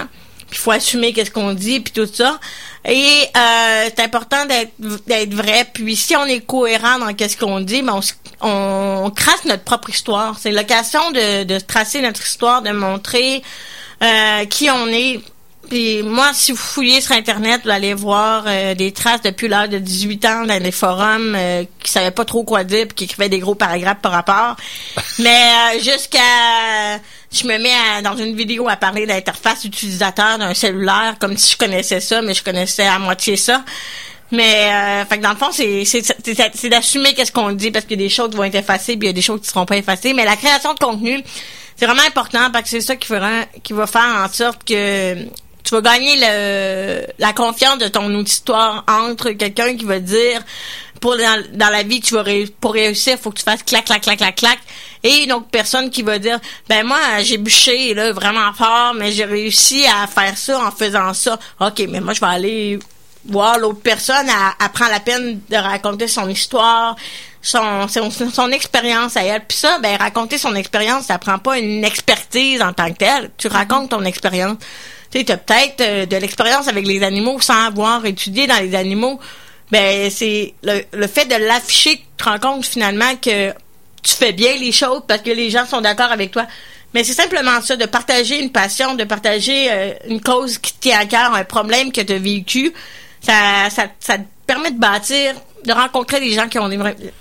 puis 0.49 0.59
faut 0.59 0.71
assumer 0.71 1.13
qu'est-ce 1.13 1.31
qu'on 1.31 1.53
dit 1.53 1.79
puis 1.81 1.93
tout 1.93 2.09
ça 2.11 2.39
et 2.87 3.29
euh, 3.35 3.89
c'est 3.93 4.01
important 4.01 4.45
d'être 4.45 5.33
vrai. 5.33 5.67
Puis 5.73 5.97
si 5.97 6.15
on 6.15 6.25
est 6.25 6.39
cohérent 6.39 6.99
dans 6.99 7.13
qu'est-ce 7.13 7.35
qu'on 7.35 7.59
dit 7.59 7.81
ben 7.81 7.99
on, 8.41 8.47
on, 8.47 9.03
on 9.05 9.09
trace 9.11 9.43
notre 9.45 9.63
propre 9.63 9.89
histoire. 9.89 10.37
C'est 10.39 10.51
l'occasion 10.51 11.11
de, 11.11 11.43
de 11.43 11.59
tracer 11.59 12.01
notre 12.01 12.25
histoire 12.25 12.61
de 12.61 12.71
montrer 12.71 13.43
euh, 14.01 14.45
qui 14.45 14.69
on 14.69 14.87
est. 14.87 15.19
Puis 15.69 16.01
moi, 16.01 16.31
si 16.33 16.53
vous 16.53 16.57
fouillez 16.57 17.01
sur 17.01 17.11
Internet, 17.11 17.61
vous 17.65 17.71
allez 17.71 17.93
voir 17.93 18.45
euh, 18.47 18.73
des 18.73 18.93
traces 18.93 19.21
depuis 19.21 19.49
l'âge 19.49 19.67
de 19.67 19.79
18 19.79 20.25
ans 20.25 20.45
dans 20.45 20.63
des 20.63 20.71
forums 20.71 21.35
euh, 21.35 21.65
qui 21.83 21.91
savaient 21.91 22.11
pas 22.11 22.23
trop 22.23 22.45
quoi 22.45 22.63
dire 22.63 22.87
puis 22.87 22.95
qui 22.95 23.03
écrivaient 23.03 23.27
des 23.27 23.39
gros 23.39 23.55
paragraphes 23.55 23.99
par 24.01 24.13
rapport. 24.13 24.55
Mais 25.19 25.75
euh, 25.75 25.79
jusqu'à... 25.79 26.99
Je 27.31 27.45
me 27.45 27.57
mets 27.57 27.73
à- 27.73 28.01
dans 28.01 28.15
une 28.15 28.35
vidéo 28.35 28.67
à 28.69 28.75
parler 28.77 29.05
d'interface 29.05 29.63
utilisateur 29.65 30.37
d'un 30.37 30.53
cellulaire 30.53 31.15
comme 31.19 31.35
si 31.37 31.53
je 31.53 31.57
connaissais 31.57 31.99
ça, 31.99 32.21
mais 32.21 32.33
je 32.33 32.43
connaissais 32.43 32.85
à 32.87 32.99
moitié 32.99 33.35
ça. 33.35 33.63
Mais 34.31 34.69
euh, 34.73 35.05
fait 35.05 35.17
que 35.17 35.23
dans 35.23 35.31
le 35.31 35.37
fond, 35.37 35.51
c'est 35.51 35.83
c'est 35.85 36.69
d'assumer 36.69 37.13
qu'est-ce 37.13 37.31
qu'on 37.31 37.51
dit 37.51 37.71
parce 37.71 37.85
qu'il 37.85 37.99
y 37.99 38.03
a 38.03 38.05
des 38.07 38.09
choses 38.13 38.29
qui 38.31 38.37
vont 38.37 38.43
être 38.43 38.55
effacées, 38.55 38.97
puis 38.97 39.07
il 39.07 39.09
y 39.09 39.09
a 39.09 39.13
des 39.13 39.21
choses 39.21 39.41
qui 39.41 39.47
seront 39.47 39.65
pas 39.65 39.77
effacées. 39.77 40.13
Mais 40.13 40.25
la 40.25 40.35
création 40.35 40.73
de 40.73 40.79
contenu, 40.79 41.21
c'est 41.77 41.85
vraiment 41.85 42.01
important 42.07 42.49
parce 42.51 42.63
que 42.65 42.69
c'est 42.71 42.81
ça 42.81 42.95
qui 42.95 43.07
qui 43.63 43.73
va 43.73 43.87
faire 43.87 44.21
en 44.25 44.27
sorte 44.29 44.63
que 44.65 45.15
tu 45.63 45.71
vas 45.75 45.81
gagner 45.81 46.15
le 46.17 47.05
la 47.19 47.33
confiance 47.33 47.77
de 47.77 47.87
ton 47.87 48.13
auditoire 48.15 48.83
entre 48.89 49.31
quelqu'un 49.31 49.75
qui 49.77 49.85
va 49.85 49.99
dire 49.99 50.41
pour 51.01 51.15
dans, 51.17 51.43
dans 51.53 51.69
la 51.69 51.83
vie 51.83 51.99
tu 52.01 52.13
vas 52.15 52.23
ré- 52.23 52.47
pour 52.59 52.73
réussir 52.73 53.17
faut 53.19 53.31
que 53.31 53.37
tu 53.37 53.43
fasses 53.43 53.63
clac 53.63 53.85
clac 53.85 54.01
clac 54.01 54.17
clac 54.17 54.35
clac 54.35 54.59
et 55.07 55.23
une 55.23 55.31
autre 55.31 55.47
personne 55.49 55.89
qui 55.89 56.03
va 56.03 56.19
dire 56.19 56.39
ben 56.67 56.85
moi 56.85 56.99
j'ai 57.21 57.37
bûché 57.37 57.93
là 57.93 58.11
vraiment 58.11 58.51
fort 58.53 58.93
mais 58.93 59.11
j'ai 59.13 59.23
réussi 59.23 59.85
à 59.85 60.05
faire 60.05 60.37
ça 60.37 60.59
en 60.59 60.71
faisant 60.71 61.13
ça. 61.13 61.39
Ok 61.61 61.81
mais 61.89 62.01
moi 62.01 62.13
je 62.13 62.19
vais 62.19 62.27
aller 62.27 62.79
voir 63.25 63.57
l'autre 63.57 63.79
personne. 63.81 64.27
Elle, 64.27 64.65
elle 64.65 64.69
prend 64.69 64.87
la 64.87 64.99
peine 64.99 65.39
de 65.49 65.55
raconter 65.55 66.07
son 66.07 66.27
histoire 66.27 66.95
son 67.41 67.87
son, 67.87 68.11
son 68.11 68.51
expérience 68.51 69.15
à 69.15 69.23
elle. 69.23 69.45
Puis 69.47 69.57
ça 69.57 69.79
ben 69.79 69.95
raconter 69.97 70.37
son 70.37 70.55
expérience 70.55 71.05
ça 71.05 71.17
prend 71.17 71.39
pas 71.39 71.57
une 71.57 71.85
expertise 71.85 72.61
en 72.61 72.73
tant 72.73 72.91
que 72.91 72.97
telle. 72.97 73.31
Tu 73.37 73.47
racontes 73.47 73.91
ton 73.91 74.03
expérience. 74.03 74.57
Tu 75.09 75.19
sais 75.19 75.23
t'as 75.23 75.37
peut-être 75.37 75.81
euh, 75.81 76.05
de 76.05 76.17
l'expérience 76.17 76.67
avec 76.67 76.85
les 76.85 77.01
animaux 77.01 77.39
sans 77.39 77.67
avoir 77.67 78.05
étudié 78.05 78.45
dans 78.45 78.59
les 78.59 78.75
animaux. 78.75 79.21
Ben 79.71 80.09
c'est 80.09 80.53
le, 80.63 80.81
le 80.91 81.07
fait 81.07 81.25
de 81.25 81.35
l'afficher 81.35 82.03
tu 82.17 82.23
te 82.25 82.29
rends 82.29 82.39
compte 82.39 82.65
finalement 82.65 83.15
que 83.21 83.53
tu 84.03 84.13
fais 84.13 84.33
bien 84.33 84.55
les 84.59 84.71
choses 84.71 85.01
parce 85.07 85.21
que 85.21 85.31
les 85.31 85.49
gens 85.49 85.65
sont 85.65 85.81
d'accord 85.81 86.11
avec 86.11 86.31
toi 86.31 86.45
mais 86.93 87.03
c'est 87.03 87.13
simplement 87.13 87.61
ça 87.61 87.75
de 87.75 87.85
partager 87.85 88.41
une 88.41 88.51
passion 88.51 88.95
de 88.95 89.03
partager 89.03 89.67
euh, 89.69 89.93
une 90.07 90.21
cause 90.21 90.57
qui 90.57 90.73
te 90.73 90.79
tient 90.81 90.99
à 90.99 91.05
cœur 91.05 91.33
un 91.33 91.43
problème 91.43 91.91
que 91.91 92.01
tu 92.01 92.13
as 92.13 92.19
vécu 92.19 92.73
ça, 93.21 93.69
ça, 93.69 93.87
ça 93.99 94.17
te 94.17 94.23
permet 94.45 94.71
de 94.71 94.79
bâtir, 94.79 95.33
de 95.65 95.73
rencontrer 95.73 96.19
des 96.21 96.31
gens 96.31 96.47
qui 96.47 96.59
ont 96.59 96.67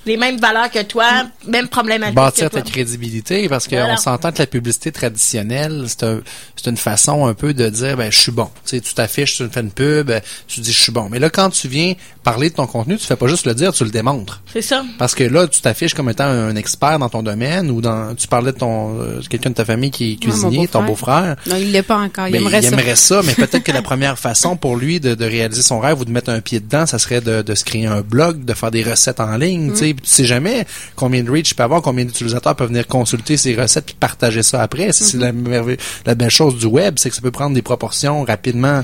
les, 0.04 0.16
mêmes 0.16 0.36
valeurs 0.38 0.70
que 0.70 0.82
toi, 0.82 1.26
même 1.46 1.66
problématiques 1.68 2.14
Bâtir 2.14 2.50
ta 2.50 2.60
crédibilité, 2.60 3.48
parce 3.48 3.66
qu'on 3.66 3.76
Voilà. 3.76 3.96
s'entend 3.96 4.30
que 4.30 4.38
la 4.38 4.46
publicité 4.46 4.92
traditionnelle, 4.92 5.84
c'est 5.88 6.04
un- 6.04 6.20
c'est 6.54 6.70
une 6.70 6.76
façon 6.76 7.26
un 7.26 7.34
peu 7.34 7.54
de 7.54 7.68
dire, 7.68 7.96
ben, 7.96 8.12
je 8.12 8.18
suis 8.20 8.30
bon. 8.30 8.48
Tu 8.64 8.76
sais, 8.76 8.80
tu 8.80 8.94
t'affiches, 8.94 9.36
tu 9.38 9.48
fais 9.48 9.60
une 9.60 9.72
pub, 9.72 10.12
tu 10.46 10.60
dis, 10.60 10.72
je 10.72 10.80
suis 10.80 10.92
bon. 10.92 11.08
Mais 11.10 11.18
là, 11.18 11.30
quand 11.30 11.50
tu 11.50 11.66
viens 11.66 11.94
parler 12.26 12.50
de 12.50 12.54
ton 12.56 12.66
contenu, 12.66 12.98
tu 12.98 13.06
fais 13.06 13.14
pas 13.14 13.28
juste 13.28 13.46
le 13.46 13.54
dire, 13.54 13.72
tu 13.72 13.84
le 13.84 13.90
démontres. 13.90 14.42
C'est 14.52 14.60
ça. 14.60 14.84
Parce 14.98 15.14
que 15.14 15.22
là, 15.22 15.46
tu 15.46 15.60
t'affiches 15.60 15.94
comme 15.94 16.10
étant 16.10 16.24
un 16.24 16.56
expert 16.56 16.98
dans 16.98 17.08
ton 17.08 17.22
domaine 17.22 17.70
ou 17.70 17.80
dans, 17.80 18.16
tu 18.16 18.26
parlais 18.26 18.50
de 18.50 18.58
ton, 18.58 19.00
euh, 19.00 19.20
quelqu'un 19.30 19.50
de 19.50 19.54
ta 19.54 19.64
famille 19.64 19.92
qui 19.92 20.12
est 20.14 20.26
mon 20.26 20.32
cuisinier, 20.32 20.66
ton 20.66 20.82
beau-frère. 20.82 21.36
Non, 21.46 21.54
il 21.56 21.70
l'est 21.70 21.84
pas 21.84 21.98
encore. 21.98 22.26
Il 22.26 22.32
Ben, 22.32 22.40
aimerait 22.42 22.58
il 22.58 22.62
ça. 22.64 22.72
aimerait 22.72 22.96
ça, 22.96 23.20
mais 23.24 23.34
peut-être 23.36 23.62
que 23.62 23.70
la 23.70 23.80
première 23.82 24.18
façon 24.18 24.56
pour 24.56 24.74
lui 24.76 24.98
de, 24.98 25.14
de 25.14 25.24
réaliser 25.24 25.62
son 25.62 25.78
rêve 25.78 26.00
ou 26.00 26.04
de 26.04 26.10
mettre 26.10 26.30
un 26.30 26.40
pied 26.40 26.58
dedans, 26.58 26.84
ça 26.84 26.98
serait 26.98 27.20
de, 27.20 27.42
de 27.42 27.54
se 27.54 27.62
créer 27.64 27.86
un 27.86 28.00
blog, 28.00 28.44
de 28.44 28.54
faire 28.54 28.72
des 28.72 28.82
recettes 28.82 29.20
en 29.20 29.36
ligne. 29.36 29.70
Tu 29.70 29.76
sais, 29.78 29.84
Puis 29.94 30.02
tu 30.02 30.10
sais 30.10 30.24
jamais 30.24 30.66
combien 30.96 31.22
de 31.22 31.30
reach 31.30 31.52
il 31.52 31.54
peut 31.54 31.62
avoir, 31.62 31.80
combien 31.80 32.04
d'utilisateurs 32.04 32.56
peuvent 32.56 32.68
venir 32.70 32.88
consulter 32.88 33.36
ces 33.36 33.54
recettes 33.54 33.86
puis 33.86 33.94
partager 33.98 34.42
ça 34.42 34.62
après. 34.62 34.90
C'est 34.92 35.04
c'est 35.04 35.18
la, 35.18 35.30
merveille- 35.30 35.78
la 36.04 36.16
belle 36.16 36.30
chose 36.30 36.56
du 36.56 36.66
web, 36.66 36.96
c'est 36.98 37.08
que 37.10 37.14
ça 37.14 37.22
peut 37.22 37.30
prendre 37.30 37.54
des 37.54 37.62
proportions 37.62 38.24
rapidement 38.24 38.82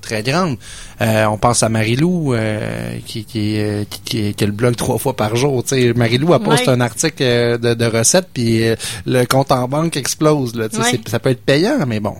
très 0.00 0.22
grandes. 0.22 0.56
Euh, 1.00 1.24
on 1.26 1.36
pense 1.38 1.62
à 1.62 1.68
Marilou 1.68 2.34
euh, 2.34 2.98
qui, 3.06 3.24
qui, 3.24 3.58
euh, 3.58 3.84
qui, 3.88 4.00
qui, 4.00 4.34
qui 4.34 4.44
a 4.44 4.46
le 4.46 4.52
blog 4.52 4.76
trois 4.76 4.98
fois 4.98 5.14
par 5.16 5.36
jour. 5.36 5.62
Tu 5.62 5.68
sais, 5.80 5.92
Marilou 5.94 6.32
a 6.34 6.40
posté 6.40 6.68
Ouais. 6.68 6.72
un 6.74 6.80
article 6.80 7.22
euh, 7.22 7.58
de, 7.58 7.74
de 7.74 7.84
recettes 7.84 8.28
puis 8.32 8.66
euh, 8.66 8.76
le 9.06 9.24
compte 9.24 9.52
en 9.52 9.68
banque 9.68 9.96
explose. 9.96 10.54
Là, 10.54 10.68
Ouais. 10.78 11.00
ça 11.06 11.18
peut 11.18 11.30
être 11.30 11.42
payant, 11.44 11.78
mais 11.86 12.00
bon, 12.00 12.14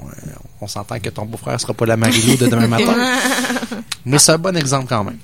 on 0.60 0.66
s'entend 0.66 0.98
que 0.98 1.08
ton 1.08 1.24
beau-frère 1.24 1.60
sera 1.60 1.74
pas 1.74 1.86
la 1.86 1.96
Marilou 1.96 2.36
de 2.36 2.46
demain 2.46 2.66
matin. 2.66 2.94
mais 4.04 4.18
c'est 4.18 4.32
un 4.32 4.38
bon 4.38 4.56
exemple 4.56 4.86
quand 4.88 5.04
même. 5.04 5.18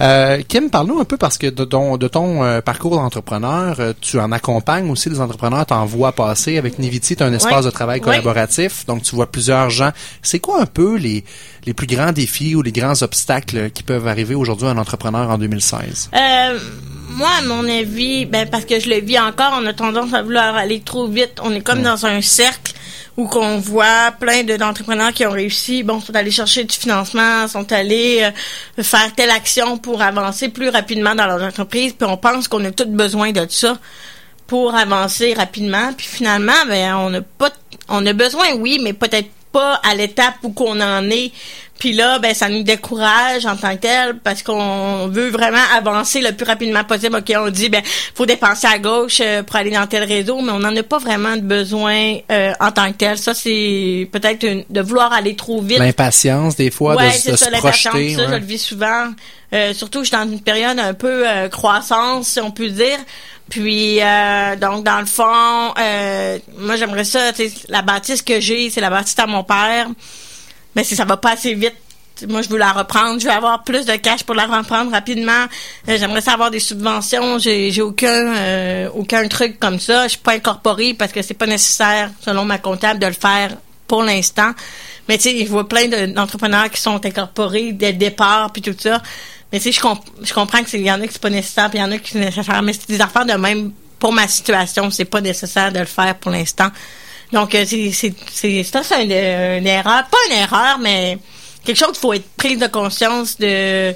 Euh, 0.00 0.42
Kim, 0.46 0.70
parle-nous 0.70 1.00
un 1.00 1.04
peu 1.04 1.16
parce 1.16 1.38
que 1.38 1.46
de 1.46 1.64
ton, 1.64 1.96
de 1.96 2.08
ton 2.08 2.44
euh, 2.44 2.60
parcours 2.60 2.96
d'entrepreneur, 2.96 3.76
euh, 3.80 3.92
tu 4.00 4.18
en 4.20 4.32
accompagnes 4.32 4.90
aussi 4.90 5.08
les 5.10 5.20
entrepreneurs, 5.20 5.66
t'en 5.66 5.84
vois 5.86 6.12
passer. 6.12 6.58
Avec 6.58 6.78
Niviti, 6.78 7.16
tu 7.16 7.22
as 7.22 7.26
un 7.26 7.32
espace 7.32 7.64
de 7.64 7.70
travail 7.70 8.00
collaboratif, 8.00 8.86
donc 8.86 9.02
tu 9.02 9.14
vois 9.14 9.30
plusieurs 9.30 9.70
gens. 9.70 9.90
C'est 10.22 10.38
quoi 10.38 10.60
un 10.62 10.66
peu 10.66 10.96
les, 10.96 11.24
les 11.66 11.74
plus 11.74 11.86
grands 11.86 12.12
défis 12.12 12.54
ou 12.54 12.62
les 12.62 12.72
grands 12.72 13.02
obstacles 13.02 13.70
qui 13.70 13.82
peuvent 13.82 14.06
arriver 14.06 14.34
aujourd'hui 14.34 14.68
à 14.68 14.70
un 14.70 14.78
entrepreneur 14.78 15.28
en 15.30 15.38
2016? 15.38 16.10
Euh, 16.14 16.58
moi, 17.10 17.30
à 17.38 17.42
mon 17.42 17.68
avis, 17.68 18.26
ben 18.26 18.48
parce 18.48 18.64
que 18.64 18.78
je 18.78 18.88
le 18.88 19.00
vis 19.00 19.18
encore, 19.18 19.58
on 19.60 19.66
a 19.66 19.72
tendance 19.72 20.14
à 20.14 20.22
vouloir 20.22 20.54
aller 20.54 20.80
trop 20.80 21.08
vite. 21.08 21.40
On 21.42 21.52
est 21.52 21.60
comme 21.60 21.82
dans 21.82 22.06
un 22.06 22.20
cercle 22.20 22.72
où 23.20 23.28
qu'on 23.28 23.58
voit 23.58 24.12
plein 24.18 24.42
de- 24.44 24.56
d'entrepreneurs 24.56 25.12
qui 25.12 25.26
ont 25.26 25.30
réussi, 25.30 25.82
bon, 25.82 26.00
sont 26.00 26.14
allés 26.16 26.30
chercher 26.30 26.64
du 26.64 26.74
financement, 26.74 27.46
sont 27.48 27.70
allés 27.70 28.30
euh, 28.78 28.82
faire 28.82 29.12
telle 29.14 29.30
action 29.30 29.76
pour 29.76 30.00
avancer 30.00 30.48
plus 30.48 30.70
rapidement 30.70 31.14
dans 31.14 31.26
leur 31.26 31.42
entreprise, 31.42 31.92
puis 31.92 32.08
on 32.08 32.16
pense 32.16 32.48
qu'on 32.48 32.64
a 32.64 32.70
tous 32.70 32.86
besoin 32.86 33.32
de 33.32 33.46
ça 33.48 33.78
pour 34.46 34.74
avancer 34.74 35.34
rapidement, 35.34 35.92
puis 35.96 36.06
finalement, 36.06 36.52
ben 36.66 36.94
on 36.96 37.10
n'a 37.10 37.20
pas, 37.20 37.50
on 37.88 38.04
a 38.06 38.12
besoin, 38.12 38.54
oui, 38.58 38.80
mais 38.82 38.94
peut-être 38.94 39.28
pas 39.52 39.74
à 39.84 39.94
l'étape 39.94 40.36
où 40.42 40.50
qu'on 40.50 40.80
en 40.80 41.08
est. 41.10 41.32
Puis 41.80 41.92
là, 41.94 42.18
ben 42.18 42.34
ça 42.34 42.48
nous 42.50 42.62
décourage 42.62 43.46
en 43.46 43.56
tant 43.56 43.74
que 43.74 43.80
tel 43.80 44.18
parce 44.22 44.42
qu'on 44.44 45.08
veut 45.08 45.30
vraiment 45.30 45.58
avancer 45.74 46.20
le 46.20 46.30
plus 46.32 46.44
rapidement 46.46 46.84
possible. 46.84 47.16
Ok, 47.16 47.32
on 47.36 47.48
dit 47.48 47.70
ben 47.70 47.82
faut 48.14 48.26
dépenser 48.26 48.66
à 48.66 48.78
gauche 48.78 49.18
euh, 49.20 49.42
pour 49.42 49.56
aller 49.56 49.70
dans 49.70 49.86
tel 49.86 50.04
réseau, 50.04 50.42
mais 50.42 50.52
on 50.52 50.58
n'en 50.58 50.76
a 50.76 50.82
pas 50.82 50.98
vraiment 50.98 51.34
de 51.36 51.40
besoin 51.40 52.18
euh, 52.30 52.52
en 52.60 52.70
tant 52.70 52.92
que 52.92 52.98
tel. 52.98 53.16
Ça 53.18 53.32
c'est 53.34 54.08
peut-être 54.12 54.44
une- 54.46 54.64
de 54.68 54.80
vouloir 54.82 55.12
aller 55.12 55.34
trop 55.34 55.62
vite. 55.62 55.78
L'impatience, 55.78 56.54
des 56.54 56.70
fois, 56.70 56.94
Ouais, 56.96 57.06
de, 57.08 57.12
c'est 57.14 57.32
de 57.32 57.36
ça, 57.36 57.46
se 57.46 57.50
projeter. 57.58 58.14
Ça, 58.14 58.26
je 58.28 58.34
le 58.34 58.44
vis 58.44 58.58
souvent. 58.58 59.06
Euh, 59.54 59.72
surtout, 59.74 60.00
je 60.04 60.08
suis 60.08 60.16
dans 60.16 60.30
une 60.30 60.40
période 60.42 60.78
un 60.78 60.92
peu 60.94 61.26
euh, 61.26 61.48
croissance, 61.48 62.28
si 62.28 62.40
on 62.40 62.50
peut 62.50 62.68
dire. 62.68 62.98
Puis, 63.48 64.00
euh, 64.02 64.54
donc, 64.56 64.84
dans 64.84 65.00
le 65.00 65.06
fond, 65.06 65.74
euh, 65.80 66.38
moi, 66.58 66.76
j'aimerais 66.76 67.04
ça. 67.04 67.32
La 67.68 67.82
bâtisse 67.82 68.22
que 68.22 68.38
j'ai, 68.38 68.68
c'est 68.70 68.80
la 68.82 68.90
bâtisse 68.90 69.18
à 69.18 69.26
mon 69.26 69.42
père. 69.42 69.88
Mais 70.74 70.84
si 70.84 70.94
ça 70.96 71.04
va 71.04 71.16
pas 71.16 71.32
assez 71.32 71.54
vite, 71.54 71.74
moi, 72.28 72.42
je 72.42 72.48
veux 72.50 72.58
la 72.58 72.72
reprendre. 72.72 73.18
Je 73.18 73.24
veux 73.26 73.32
avoir 73.32 73.64
plus 73.64 73.86
de 73.86 73.96
cash 73.96 74.24
pour 74.24 74.34
la 74.34 74.44
reprendre 74.46 74.90
rapidement. 74.92 75.46
Euh, 75.88 75.96
j'aimerais 75.98 76.20
ça 76.20 76.32
avoir 76.34 76.50
des 76.50 76.60
subventions. 76.60 77.38
J'ai, 77.38 77.80
aucun, 77.80 78.34
euh, 78.36 78.88
aucun 78.94 79.26
truc 79.28 79.58
comme 79.58 79.80
ça. 79.80 80.04
Je 80.04 80.10
suis 80.10 80.18
pas 80.18 80.32
incorporée 80.34 80.92
parce 80.94 81.12
que 81.12 81.22
c'est 81.22 81.34
pas 81.34 81.46
nécessaire, 81.46 82.10
selon 82.20 82.44
ma 82.44 82.58
comptable, 82.58 83.00
de 83.00 83.06
le 83.06 83.12
faire 83.14 83.56
pour 83.86 84.02
l'instant. 84.02 84.50
Mais 85.08 85.16
tu 85.16 85.30
sais, 85.30 85.44
je 85.44 85.50
vois 85.50 85.66
plein 85.66 85.88
de- 85.88 86.12
d'entrepreneurs 86.12 86.68
qui 86.70 86.80
sont 86.80 87.04
incorporés 87.04 87.72
dès 87.72 87.92
le 87.92 87.98
départ 87.98 88.52
puis 88.52 88.60
tout 88.62 88.76
ça. 88.78 89.00
Mais 89.50 89.58
tu 89.58 89.64
sais, 89.64 89.72
je, 89.72 89.80
comp- 89.80 90.04
je 90.22 90.32
comprends 90.34 90.62
que 90.62 90.76
il 90.76 90.82
y 90.82 90.92
en 90.92 91.00
a 91.00 91.06
qui 91.06 91.14
c'est 91.14 91.22
pas 91.22 91.30
nécessaire, 91.30 91.70
puis 91.70 91.78
il 91.78 91.82
y 91.82 91.84
en 91.84 91.90
a 91.90 91.98
qui 91.98 92.12
c'est 92.12 92.20
nécessaire. 92.20 92.62
Mais 92.62 92.72
c'est 92.74 92.86
des 92.88 93.00
affaires 93.00 93.24
de 93.24 93.32
même 93.32 93.72
pour 93.98 94.12
ma 94.12 94.28
situation, 94.28 94.90
c'est 94.90 95.06
pas 95.06 95.20
nécessaire 95.22 95.72
de 95.72 95.78
le 95.80 95.86
faire 95.86 96.14
pour 96.16 96.30
l'instant. 96.30 96.68
Donc 97.32 97.54
euh, 97.54 97.64
c'est 97.66 97.90
c'est 97.92 98.14
c'est 98.32 98.62
ça 98.64 98.82
c'est 98.82 99.04
une, 99.04 99.12
une 99.12 99.66
erreur, 99.66 100.04
pas 100.10 100.18
une 100.30 100.36
erreur, 100.38 100.78
mais 100.80 101.18
quelque 101.64 101.76
chose 101.78 101.90
qu'il 101.92 101.98
faut 102.00 102.12
être 102.12 102.28
prise 102.36 102.58
de 102.58 102.66
conscience 102.66 103.36
de, 103.38 103.90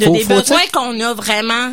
de 0.00 0.04
Faut- 0.04 0.12
des 0.12 0.20
faut 0.20 0.34
besoins 0.34 0.60
être- 0.62 0.72
qu'on 0.72 0.98
a 1.00 1.14
vraiment 1.14 1.70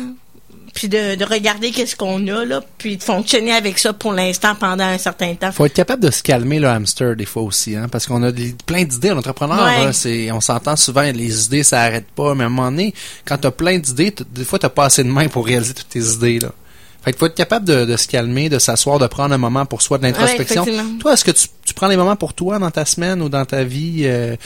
puis 0.72 0.88
de, 0.88 1.16
de 1.16 1.24
regarder 1.24 1.72
qu'est-ce 1.72 1.96
qu'on 1.96 2.24
a 2.28 2.44
là, 2.44 2.60
puis 2.78 2.96
de 2.96 3.02
fonctionner 3.02 3.50
avec 3.52 3.76
ça 3.76 3.92
pour 3.92 4.12
l'instant 4.12 4.54
pendant 4.54 4.84
un 4.84 4.98
certain 4.98 5.34
temps. 5.34 5.50
faut 5.50 5.66
être 5.66 5.74
capable 5.74 6.04
de 6.04 6.12
se 6.12 6.22
calmer 6.22 6.60
le 6.60 6.68
hamster 6.68 7.16
des 7.16 7.24
fois 7.26 7.42
aussi, 7.42 7.74
hein, 7.74 7.88
parce 7.90 8.06
qu'on 8.06 8.22
a 8.22 8.30
des- 8.30 8.54
plein 8.66 8.84
d'idées. 8.84 9.08
L'entrepreneur, 9.08 9.64
Ouais. 9.64 9.86
là, 9.86 9.92
c'est, 9.92 10.30
on 10.30 10.40
s'entend 10.40 10.76
souvent, 10.76 11.02
les 11.02 11.44
idées, 11.46 11.64
ça 11.64 11.80
arrête 11.82 12.06
pas. 12.14 12.36
Mais 12.36 12.44
à 12.44 12.46
un 12.46 12.50
moment 12.50 12.70
donné, 12.70 12.94
quand 13.24 13.36
t'as 13.38 13.50
plein 13.50 13.78
d'idées, 13.80 14.14
des 14.30 14.44
fois, 14.44 14.60
t'as 14.60 14.68
pas 14.68 14.84
assez 14.84 15.02
de 15.02 15.08
mains 15.08 15.26
pour 15.26 15.44
réaliser 15.44 15.74
toutes 15.74 15.88
tes 15.88 15.98
idées, 16.04 16.38
là. 16.38 16.52
Fait 17.02 17.12
qu'il 17.12 17.18
faut 17.18 17.26
être 17.26 17.34
capable 17.34 17.64
de, 17.66 17.84
de 17.86 17.96
se 17.96 18.06
calmer, 18.06 18.48
de 18.48 18.58
s'asseoir, 18.58 18.98
de 18.98 19.06
prendre 19.06 19.34
un 19.34 19.38
moment 19.38 19.64
pour 19.64 19.80
soi, 19.80 19.96
de 19.98 20.02
l'introspection. 20.02 20.64
Ouais, 20.64 20.72
toi, 21.00 21.14
est-ce 21.14 21.24
que 21.24 21.30
tu, 21.30 21.46
tu 21.64 21.72
prends 21.74 21.88
des 21.88 21.96
moments 21.96 22.16
pour 22.16 22.34
toi 22.34 22.58
dans 22.58 22.70
ta 22.70 22.84
semaine 22.84 23.22
ou 23.22 23.28
dans 23.28 23.44
ta 23.46 23.64
vie? 23.64 24.02
euh, 24.04 24.36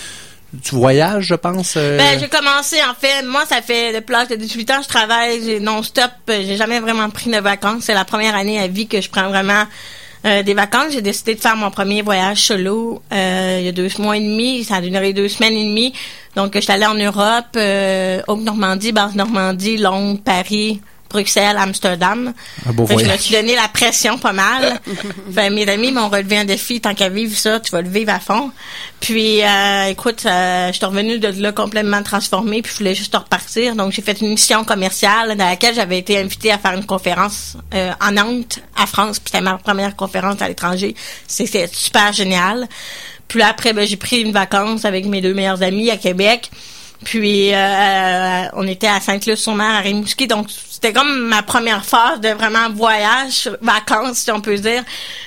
tu 0.62 0.76
voyages, 0.76 1.24
je 1.24 1.34
pense? 1.34 1.74
euh, 1.76 1.98
Ben, 1.98 2.16
j'ai 2.20 2.28
commencé, 2.28 2.76
en 2.88 2.94
fait, 2.94 3.24
moi, 3.26 3.42
ça 3.48 3.60
fait 3.60 3.92
depuis 3.92 4.12
l'âge 4.12 4.28
de 4.28 4.36
18 4.36 4.70
ans, 4.70 4.82
je 4.82 4.88
travaille 4.88 5.42
j'ai 5.44 5.58
non-stop. 5.58 6.10
euh, 6.30 6.42
J'ai 6.46 6.56
jamais 6.56 6.78
vraiment 6.78 7.10
pris 7.10 7.28
de 7.28 7.38
vacances. 7.38 7.82
C'est 7.86 7.94
la 7.94 8.04
première 8.04 8.36
année 8.36 8.60
à 8.60 8.68
vie 8.68 8.86
que 8.86 9.00
je 9.00 9.10
prends 9.10 9.28
vraiment 9.30 9.64
euh, 10.24 10.44
des 10.44 10.54
vacances. 10.54 10.92
J'ai 10.92 11.02
décidé 11.02 11.34
de 11.34 11.40
faire 11.40 11.56
mon 11.56 11.72
premier 11.72 12.02
voyage 12.02 12.38
solo 12.40 13.02
euh, 13.12 13.56
il 13.58 13.64
y 13.66 13.68
a 13.68 13.72
deux 13.72 13.88
mois 13.98 14.16
et 14.16 14.20
demi. 14.20 14.62
Ça 14.62 14.76
a 14.76 14.80
duré 14.80 15.12
deux 15.12 15.26
semaines 15.28 15.54
et 15.54 15.64
demie. 15.68 15.92
Donc, 16.36 16.52
je 16.54 16.60
suis 16.60 16.72
allée 16.72 16.86
en 16.86 16.94
Europe, 16.94 17.56
Haute-Normandie, 18.28 18.92
Basse-Normandie, 18.92 19.76
Londres, 19.78 20.20
Paris, 20.24 20.80
Bruxelles, 21.14 21.56
Amsterdam. 21.56 22.32
un 22.66 22.72
beau 22.72 22.86
Fait 22.86 22.98
je 22.98 23.04
me 23.04 23.16
suis 23.16 23.36
donné 23.36 23.54
la 23.54 23.68
pression 23.68 24.18
pas 24.18 24.32
mal. 24.32 24.80
Fait, 25.32 25.48
mes 25.48 25.68
amis 25.68 25.92
m'ont 25.92 26.08
relevé 26.08 26.38
un 26.38 26.44
défi. 26.44 26.80
Tant 26.80 26.92
qu'à 26.92 27.08
vivre 27.08 27.36
ça, 27.36 27.60
tu 27.60 27.70
vas 27.70 27.82
le 27.82 27.88
vivre 27.88 28.12
à 28.12 28.18
fond. 28.18 28.50
Puis, 28.98 29.42
euh, 29.44 29.84
écoute, 29.86 30.24
euh, 30.26 30.68
je 30.68 30.72
suis 30.72 30.84
revenue 30.84 31.20
de 31.20 31.28
là 31.40 31.52
complètement 31.52 32.02
transformée. 32.02 32.62
Puis, 32.62 32.72
je 32.72 32.78
voulais 32.78 32.96
juste 32.96 33.14
repartir. 33.14 33.76
Donc, 33.76 33.92
j'ai 33.92 34.02
fait 34.02 34.20
une 34.20 34.30
mission 34.30 34.64
commerciale 34.64 35.36
dans 35.36 35.46
laquelle 35.46 35.76
j'avais 35.76 35.98
été 35.98 36.18
invitée 36.18 36.50
à 36.50 36.58
faire 36.58 36.72
une 36.72 36.84
conférence 36.84 37.56
euh, 37.74 37.92
en 38.00 38.10
Nantes, 38.10 38.58
à 38.76 38.86
France. 38.86 39.20
Puis, 39.20 39.30
c'était 39.32 39.44
ma 39.44 39.56
première 39.56 39.94
conférence 39.94 40.42
à 40.42 40.48
l'étranger. 40.48 40.96
C'était 41.28 41.68
super 41.72 42.12
génial. 42.12 42.68
Puis 43.28 43.38
là, 43.38 43.48
après, 43.48 43.72
ben, 43.72 43.86
j'ai 43.86 43.96
pris 43.96 44.20
une 44.20 44.32
vacance 44.32 44.84
avec 44.84 45.06
mes 45.06 45.20
deux 45.20 45.34
meilleurs 45.34 45.62
amis 45.62 45.90
à 45.90 45.96
Québec. 45.96 46.50
Puis 47.04 47.52
euh, 47.52 48.44
on 48.54 48.66
était 48.66 48.86
à 48.86 49.00
Sainte-Luce-sur-Mer, 49.00 49.66
à 49.66 49.80
Rimouski, 49.80 50.26
donc 50.26 50.48
c'était 50.50 50.92
comme 50.92 51.28
ma 51.28 51.42
première 51.42 51.84
phase 51.84 52.20
de 52.20 52.28
vraiment 52.28 52.70
voyage, 52.70 53.50
vacances, 53.60 54.18
si 54.18 54.30
on 54.30 54.40
peut 54.40 54.56
dire. 54.56 54.82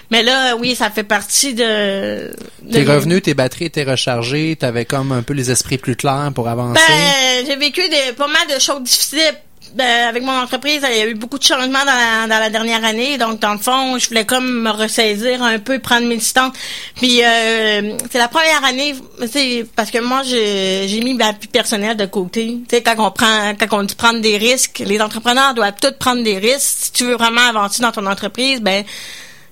Mais 0.10 0.24
là, 0.24 0.56
oui, 0.56 0.76
ça 0.76 0.90
fait 0.90 1.04
partie 1.04 1.54
de... 1.54 2.32
de 2.64 2.72
T'es 2.72 2.84
revenu, 2.84 3.22
tes 3.22 3.34
batteries 3.34 3.66
étaient 3.66 3.84
rechargées, 3.84 4.56
t'avais 4.56 4.86
comme 4.86 5.12
un 5.12 5.22
peu 5.22 5.34
les 5.34 5.52
esprits 5.52 5.78
plus 5.78 5.96
clairs 5.96 6.32
pour 6.34 6.48
avancer. 6.48 6.82
Ben, 6.88 7.46
j'ai 7.46 7.56
vécu 7.56 7.82
des, 7.90 8.14
pas 8.14 8.28
mal 8.28 8.48
de 8.54 8.60
choses 8.60 8.82
difficiles. 8.84 9.36
Ben, 9.76 10.08
avec 10.08 10.24
mon 10.24 10.32
entreprise, 10.32 10.82
il 10.90 10.98
y 10.98 11.02
a 11.02 11.08
eu 11.08 11.14
beaucoup 11.14 11.38
de 11.38 11.44
changements 11.44 11.86
dans 11.86 11.86
la, 11.86 12.28
dans 12.28 12.40
la 12.40 12.50
dernière 12.50 12.84
année. 12.84 13.18
Donc, 13.18 13.40
dans 13.40 13.54
le 13.54 13.60
fond, 13.60 13.98
je 13.98 14.08
voulais 14.08 14.26
comme 14.26 14.64
me 14.64 14.70
ressaisir 14.70 15.44
un 15.44 15.60
peu, 15.60 15.80
prendre 15.80 16.08
mes 16.08 16.18
distances. 16.18 16.54
Puis, 16.96 17.24
euh, 17.24 17.98
c'est 18.12 18.18
la 18.18 18.28
première 18.28 18.64
année, 18.64 18.96
sais, 19.26 19.66
parce 19.76 19.92
que 19.92 20.00
moi, 20.00 20.24
j'ai 20.24 20.88
j'ai 20.88 21.02
mis 21.02 21.14
ma 21.14 21.32
vie 21.32 21.48
personnelle 21.48 21.98
de 21.98 22.06
côté. 22.06 22.60
Tu 22.68 22.76
sais, 22.76 22.82
quand 22.82 22.96
on 22.98 23.12
prend, 23.12 23.54
quand 23.60 23.80
on 23.80 23.84
dit 23.84 23.96
prendre 23.96 24.20
des 24.22 24.38
risques, 24.38 24.84
les 24.86 25.02
entrepreneurs 25.02 25.54
doivent 25.54 25.80
tous 25.82 25.94
prendre 26.00 26.24
des 26.24 26.38
risques. 26.38 26.78
Si 26.86 26.92
tu 26.92 27.06
veux 27.06 27.16
vraiment 27.16 27.42
avancer 27.42 27.82
dans 27.82 27.92
ton 27.92 28.06
entreprise, 28.06 28.62
ben, 28.62 28.84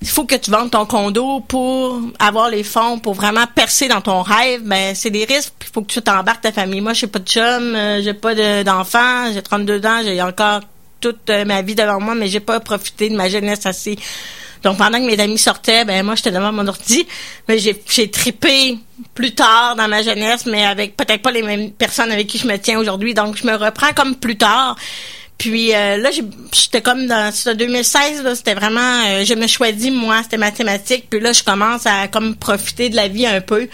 il 0.02 0.08
faut 0.08 0.24
que 0.24 0.34
tu 0.34 0.50
vendes 0.50 0.70
ton 0.70 0.84
condo 0.86 1.40
pour 1.40 1.98
avoir 2.18 2.50
les 2.50 2.62
fonds 2.62 2.98
pour 2.98 3.14
vraiment 3.14 3.46
percer 3.54 3.88
dans 3.88 4.00
ton 4.00 4.22
rêve. 4.22 4.62
Ben 4.64 4.94
c'est 4.94 5.10
des 5.10 5.24
risques. 5.24 5.54
Il 5.62 5.66
faut 5.72 5.82
que 5.82 5.92
tu 5.92 6.02
t'embarques 6.02 6.42
ta 6.42 6.52
famille. 6.52 6.80
Moi, 6.80 6.92
j'ai 6.92 7.06
pas 7.06 7.18
de 7.18 7.28
chum, 7.28 7.42
euh, 7.74 8.02
j'ai 8.02 8.14
pas 8.14 8.34
de- 8.34 8.62
d'enfants, 8.62 9.32
j'ai 9.32 9.42
32 9.42 9.84
ans, 9.86 10.00
j'ai 10.04 10.20
encore 10.22 10.60
toute 11.00 11.28
euh, 11.30 11.44
ma 11.44 11.62
vie 11.62 11.74
devant 11.74 12.00
moi, 12.00 12.14
mais 12.14 12.28
j'ai 12.28 12.40
pas 12.40 12.60
profité 12.60 13.08
de 13.08 13.16
ma 13.16 13.28
jeunesse 13.28 13.64
assez. 13.66 13.98
Donc 14.62 14.78
pendant 14.78 14.98
que 14.98 15.04
mes 15.06 15.18
amis 15.20 15.38
sortaient, 15.38 15.84
ben 15.84 16.04
moi 16.04 16.14
j'étais 16.14 16.30
devant 16.32 16.50
mon 16.52 16.66
ordi, 16.66 17.06
mais 17.46 17.58
j'ai 17.58 17.80
j'ai 17.88 18.10
tripé 18.10 18.78
plus 19.14 19.34
tard 19.34 19.76
dans 19.76 19.86
ma 19.88 20.02
jeunesse, 20.02 20.46
mais 20.46 20.64
avec 20.64 20.96
peut-être 20.96 21.22
pas 21.22 21.30
les 21.30 21.42
mêmes 21.42 21.70
personnes 21.70 22.10
avec 22.10 22.26
qui 22.26 22.38
je 22.38 22.46
me 22.46 22.56
tiens 22.56 22.78
aujourd'hui. 22.78 23.14
Donc 23.14 23.36
je 23.36 23.46
me 23.46 23.54
reprends 23.54 23.92
comme 23.94 24.16
plus 24.16 24.36
tard. 24.36 24.76
Puis 25.38 25.74
euh, 25.74 25.98
là, 25.98 26.10
j'étais 26.52 26.80
comme 26.80 27.06
dans 27.06 27.30
ce 27.30 27.50
2016, 27.50 28.22
là, 28.22 28.34
c'était 28.34 28.54
vraiment, 28.54 29.04
euh, 29.06 29.24
je 29.24 29.34
me 29.34 29.46
choisis 29.46 29.92
moi, 29.92 30.22
c'était 30.22 30.38
mathématique. 30.38 31.06
Puis 31.10 31.20
là, 31.20 31.32
je 31.32 31.42
commence 31.42 31.86
à 31.86 32.08
comme 32.08 32.36
profiter 32.36 32.88
de 32.88 32.96
la 32.96 33.08
vie 33.08 33.26
un 33.26 33.40
peu. 33.40 33.68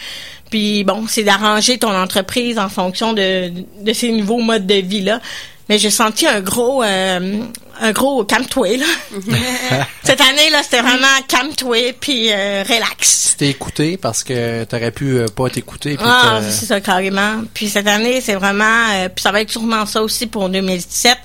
Puis 0.51 0.85
bon, 0.85 1.07
c'est 1.09 1.23
d'arranger 1.23 1.79
ton 1.79 1.95
entreprise 1.95 2.59
en 2.59 2.69
fonction 2.69 3.13
de, 3.13 3.51
de 3.81 3.93
ces 3.93 4.11
nouveaux 4.13 4.41
modes 4.41 4.67
de 4.67 4.75
vie 4.75 5.01
là. 5.01 5.21
Mais 5.69 5.79
j'ai 5.79 5.91
senti 5.91 6.27
un 6.27 6.41
gros, 6.41 6.83
euh, 6.83 7.41
un 7.81 7.93
gros 7.93 8.25
calme-toi 8.25 8.77
là. 8.79 8.87
Cette 10.05 10.21
année 10.21 10.51
là, 10.51 10.63
c'était 10.63 10.83
vraiment 10.83 11.07
calme-toi 11.29 11.95
puis 12.01 12.31
euh, 12.33 12.63
relax. 12.69 13.35
T'es 13.39 13.49
écouté 13.49 13.97
parce 13.97 14.23
que 14.25 14.65
t'aurais 14.65 14.91
pu 14.91 15.19
euh, 15.19 15.27
pas 15.27 15.49
t'écouter. 15.49 15.97
Ah, 16.01 16.41
c'est 16.49 16.67
ça, 16.67 16.81
carrément. 16.81 17.43
Puis 17.55 17.69
cette 17.69 17.87
année, 17.87 18.21
c'est 18.21 18.35
vraiment... 18.35 18.89
euh, 18.93 19.09
puis 19.09 19.23
ça 19.23 19.33
va 19.33 19.41
être 19.41 19.51
sûrement 19.51 19.87
ça 19.87 20.03
aussi 20.03 20.27
pour 20.27 20.49
2017. 20.49 21.17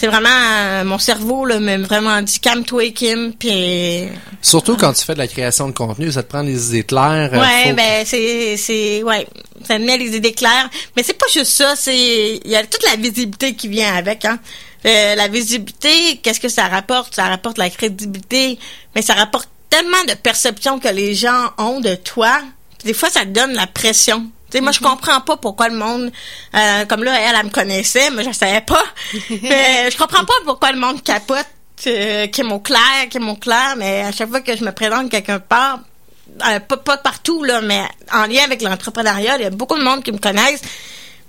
C'est 0.00 0.06
vraiment... 0.06 0.28
euh, 0.30 0.84
mon 0.84 0.98
cerveau, 0.98 1.44
là, 1.44 1.60
m'a 1.60 1.76
vraiment 1.76 2.22
dit 2.22 2.40
«Calme-toi, 2.40 2.90
Kim», 2.92 3.34
puis... 3.38 4.08
Surtout 4.40 4.78
quand 4.78 4.94
tu 4.94 5.04
fais 5.04 5.12
de 5.12 5.18
la 5.18 5.28
création 5.28 5.68
de 5.68 5.72
contenu, 5.72 6.10
ça 6.10 6.22
te 6.22 6.28
prend 6.30 6.42
des 6.42 6.68
idées 6.70 6.84
claires. 6.84 7.28
euh, 7.34 7.38
Ouais, 7.38 7.74
ben 7.74 8.06
c'est 8.06 8.56
c'est 8.56 9.02
ouais, 9.02 9.26
ça 9.68 9.76
te 9.76 9.82
met 9.82 9.98
les 9.98 10.16
idées 10.16 10.32
claires, 10.32 10.70
mais 10.96 11.02
c'est 11.02 11.18
pas 11.18 11.26
juste 11.30 11.52
ça, 11.52 11.74
c'est 11.76 12.40
il 12.42 12.50
y 12.50 12.56
a 12.56 12.64
toute 12.64 12.82
la 12.84 12.96
visibilité 12.96 13.54
qui 13.54 13.68
vient 13.68 13.94
avec 13.94 14.24
hein. 14.24 14.38
Euh, 14.86 15.14
la 15.14 15.28
visibilité, 15.28 16.18
qu'est-ce 16.22 16.40
que 16.40 16.48
ça 16.48 16.66
rapporte? 16.68 17.14
Ça 17.14 17.24
rapporte 17.24 17.58
la 17.58 17.68
crédibilité, 17.68 18.58
mais 18.94 19.02
ça 19.02 19.12
rapporte 19.12 19.50
tellement 19.68 20.04
de 20.08 20.14
perceptions 20.14 20.78
que 20.78 20.88
les 20.88 21.14
gens 21.14 21.50
ont 21.58 21.80
de 21.80 21.94
toi. 21.94 22.40
Des 22.84 22.94
fois 22.94 23.10
ça 23.10 23.20
te 23.20 23.28
donne 23.28 23.52
la 23.52 23.66
pression. 23.66 24.26
Tu 24.50 24.58
sais, 24.58 24.60
moi, 24.60 24.72
je 24.72 24.80
comprends 24.80 25.20
pas 25.20 25.36
pourquoi 25.36 25.68
le 25.68 25.76
monde, 25.76 26.10
euh, 26.54 26.84
comme 26.86 27.04
là, 27.04 27.14
elle, 27.20 27.36
elle, 27.38 27.46
me 27.46 27.50
connaissait, 27.50 28.10
mais 28.10 28.24
je 28.24 28.32
savais 28.32 28.62
pas. 28.62 28.82
mais 29.30 29.90
je 29.90 29.96
comprends 29.96 30.24
pas 30.24 30.34
pourquoi 30.44 30.72
le 30.72 30.78
monde 30.78 31.02
capote, 31.02 31.46
euh, 31.86 32.26
qui 32.26 32.40
est 32.40 32.44
mon 32.44 32.58
clair, 32.58 33.08
qui 33.08 33.18
est 33.18 33.20
mon 33.20 33.36
clair, 33.36 33.74
mais 33.76 34.02
à 34.02 34.12
chaque 34.12 34.28
fois 34.28 34.40
que 34.40 34.56
je 34.56 34.64
me 34.64 34.72
présente 34.72 35.10
quelqu'un 35.10 35.38
part, 35.38 35.80
euh, 36.48 36.60
pas, 36.60 36.76
pas 36.76 36.96
partout, 36.96 37.44
là, 37.44 37.60
mais 37.60 37.82
en 38.12 38.26
lien 38.26 38.42
avec 38.44 38.62
l'entrepreneuriat, 38.62 39.36
il 39.36 39.42
y 39.42 39.46
a 39.46 39.50
beaucoup 39.50 39.78
de 39.78 39.82
monde 39.82 40.02
qui 40.02 40.12
me 40.12 40.18
connaissent. 40.18 40.62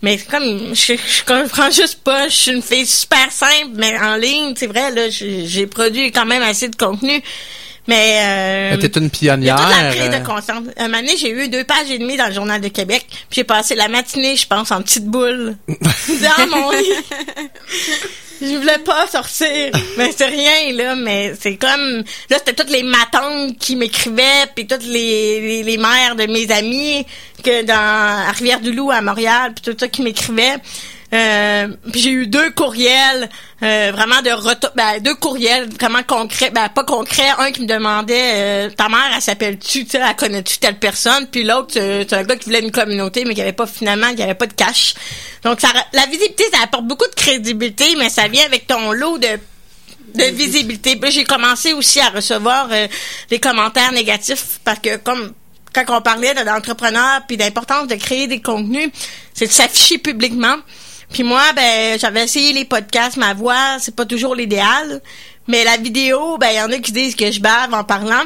Mais 0.01 0.17
comme, 0.17 0.73
je, 0.73 0.93
je 0.95 1.23
comprends 1.25 1.69
juste 1.69 2.03
pas. 2.03 2.27
Je 2.27 2.35
suis 2.35 2.51
une 2.51 2.61
fille 2.63 2.87
super 2.87 3.31
simple, 3.31 3.71
mais 3.75 3.97
en 3.99 4.15
ligne, 4.15 4.53
c'est 4.55 4.67
vrai, 4.67 4.91
là, 4.91 5.09
j'ai 5.09 5.67
produit 5.67 6.11
quand 6.11 6.25
même 6.25 6.41
assez 6.41 6.67
de 6.69 6.75
contenu. 6.75 7.21
Mais 7.91 8.73
euh, 8.73 8.77
t'es 8.77 8.97
une 8.97 9.09
pionnière. 9.09 9.41
Il 9.41 9.47
y 9.47 9.49
a 9.49 9.89
toute 9.89 9.99
la 9.99 10.07
prise 10.07 10.19
de 10.19 10.25
conscience. 10.25 10.63
Un 10.77 10.87
moment 10.87 10.99
donné, 10.99 11.17
j'ai 11.17 11.29
eu 11.29 11.49
deux 11.49 11.65
pages 11.65 11.91
et 11.91 11.97
demie 11.97 12.15
dans 12.15 12.27
le 12.27 12.33
journal 12.33 12.61
de 12.61 12.69
Québec. 12.69 13.05
Puis 13.09 13.17
j'ai 13.31 13.43
passé 13.43 13.75
la 13.75 13.89
matinée, 13.89 14.37
je 14.37 14.47
pense, 14.47 14.71
en 14.71 14.81
petite 14.81 15.05
boule 15.07 15.57
dans 15.67 16.47
mon 16.47 16.71
lit. 16.71 16.85
je 18.41 18.55
voulais 18.55 18.77
pas 18.77 19.07
sortir. 19.07 19.73
Mais 19.97 20.09
c'est 20.15 20.27
rien, 20.27 20.73
là. 20.73 20.95
Mais 20.95 21.33
c'est 21.37 21.57
comme... 21.57 22.03
Là, 22.29 22.37
c'était 22.37 22.53
toutes 22.53 22.71
les 22.71 22.83
matantes 22.83 23.57
qui 23.59 23.75
m'écrivaient, 23.75 24.47
puis 24.55 24.65
toutes 24.65 24.85
les, 24.85 25.41
les, 25.41 25.63
les, 25.63 25.77
mères 25.77 26.15
de 26.15 26.27
mes 26.27 26.49
amis 26.49 27.05
que 27.43 27.63
dans 27.63 27.73
à 27.75 28.31
Rivière-du-Loup, 28.31 28.89
à 28.89 29.01
Montréal, 29.01 29.51
puis 29.53 29.69
tout 29.73 29.77
ça 29.77 29.89
qui 29.89 30.01
m'écrivaient. 30.01 30.59
Euh, 31.13 31.67
puis 31.91 31.99
j'ai 31.99 32.11
eu 32.11 32.27
deux 32.27 32.51
courriels 32.51 33.29
euh, 33.61 33.91
vraiment 33.93 34.21
de 34.21 34.29
retour 34.29 34.69
ben, 34.75 34.97
deux 35.01 35.13
courriels 35.15 35.69
vraiment 35.69 36.03
concrets 36.03 36.51
ben 36.51 36.69
pas 36.69 36.85
concrets 36.85 37.31
un 37.37 37.51
qui 37.51 37.63
me 37.63 37.67
demandait 37.67 38.31
euh, 38.35 38.69
ta 38.69 38.87
mère 38.87 39.11
elle 39.13 39.21
s'appelle-tu 39.21 39.85
tu 39.85 39.97
elle 39.97 40.15
connais-tu 40.15 40.59
telle 40.59 40.79
personne? 40.79 41.27
Puis 41.27 41.43
l'autre 41.43 41.71
c'est 41.73 42.13
un 42.13 42.23
gars 42.23 42.37
qui 42.37 42.45
voulait 42.45 42.61
une 42.61 42.71
communauté 42.71 43.25
mais 43.25 43.35
qui 43.35 43.41
avait 43.41 43.51
pas 43.51 43.67
finalement 43.67 44.15
qui 44.15 44.23
avait 44.23 44.35
pas 44.35 44.47
de 44.47 44.53
cash 44.53 44.93
donc 45.43 45.59
ça 45.59 45.67
la 45.91 46.05
visibilité 46.05 46.45
ça 46.53 46.59
apporte 46.63 46.85
beaucoup 46.85 47.09
de 47.09 47.15
crédibilité 47.15 47.93
mais 47.97 48.07
ça 48.07 48.29
vient 48.29 48.45
avec 48.45 48.67
ton 48.67 48.93
lot 48.93 49.17
de 49.17 49.27
de 50.15 50.23
visibilité. 50.23 50.99
J'ai 51.09 51.23
commencé 51.23 51.71
aussi 51.71 52.01
à 52.01 52.09
recevoir 52.09 52.67
des 53.29 53.39
commentaires 53.39 53.93
négatifs 53.93 54.59
parce 54.65 54.79
que 54.79 54.97
comme 54.97 55.33
quand 55.73 55.85
on 55.89 56.01
parlait 56.01 56.33
d'entrepreneurs 56.33 57.21
puis 57.27 57.37
d'importance 57.37 57.87
de 57.87 57.95
créer 57.95 58.27
des 58.27 58.41
contenus, 58.41 58.89
c'est 59.33 59.47
de 59.47 59.51
s'afficher 59.51 59.99
publiquement. 59.99 60.57
Puis 61.11 61.23
moi, 61.23 61.43
ben, 61.55 61.99
j'avais 61.99 62.23
essayé 62.23 62.53
les 62.53 62.65
podcasts, 62.65 63.17
ma 63.17 63.33
voix, 63.33 63.77
c'est 63.79 63.95
pas 63.95 64.05
toujours 64.05 64.35
l'idéal. 64.35 65.01
Mais 65.47 65.63
la 65.63 65.77
vidéo, 65.77 66.37
ben, 66.37 66.49
il 66.51 66.57
y 66.57 66.61
en 66.61 66.71
a 66.71 66.77
qui 66.79 66.91
disent 66.91 67.15
que 67.15 67.31
je 67.31 67.39
bave 67.39 67.73
en 67.73 67.83
parlant. 67.83 68.23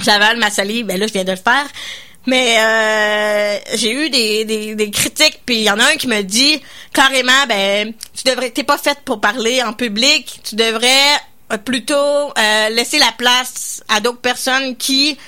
J'avale 0.00 0.38
ma 0.38 0.50
salive, 0.50 0.86
ben 0.86 0.98
là, 0.98 1.06
je 1.06 1.12
viens 1.12 1.24
de 1.24 1.30
le 1.30 1.36
faire. 1.36 1.66
Mais 2.26 2.56
euh, 2.58 3.58
j'ai 3.74 3.92
eu 3.92 4.10
des, 4.10 4.44
des, 4.44 4.74
des 4.74 4.90
critiques, 4.90 5.40
puis 5.44 5.56
il 5.56 5.62
y 5.62 5.70
en 5.70 5.78
a 5.78 5.84
un 5.84 5.96
qui 5.96 6.08
me 6.08 6.22
dit 6.22 6.60
carrément, 6.92 7.46
ben, 7.48 7.92
tu 8.14 8.24
devrais, 8.24 8.50
t'es 8.50 8.64
pas 8.64 8.78
faite 8.78 9.00
pour 9.04 9.20
parler 9.20 9.62
en 9.62 9.72
public, 9.72 10.40
tu 10.42 10.56
devrais 10.56 11.18
plutôt 11.64 11.94
euh, 11.94 12.68
laisser 12.70 12.98
la 12.98 13.12
place 13.18 13.82
à 13.88 14.00
d'autres 14.00 14.20
personnes 14.20 14.76
qui 14.76 15.18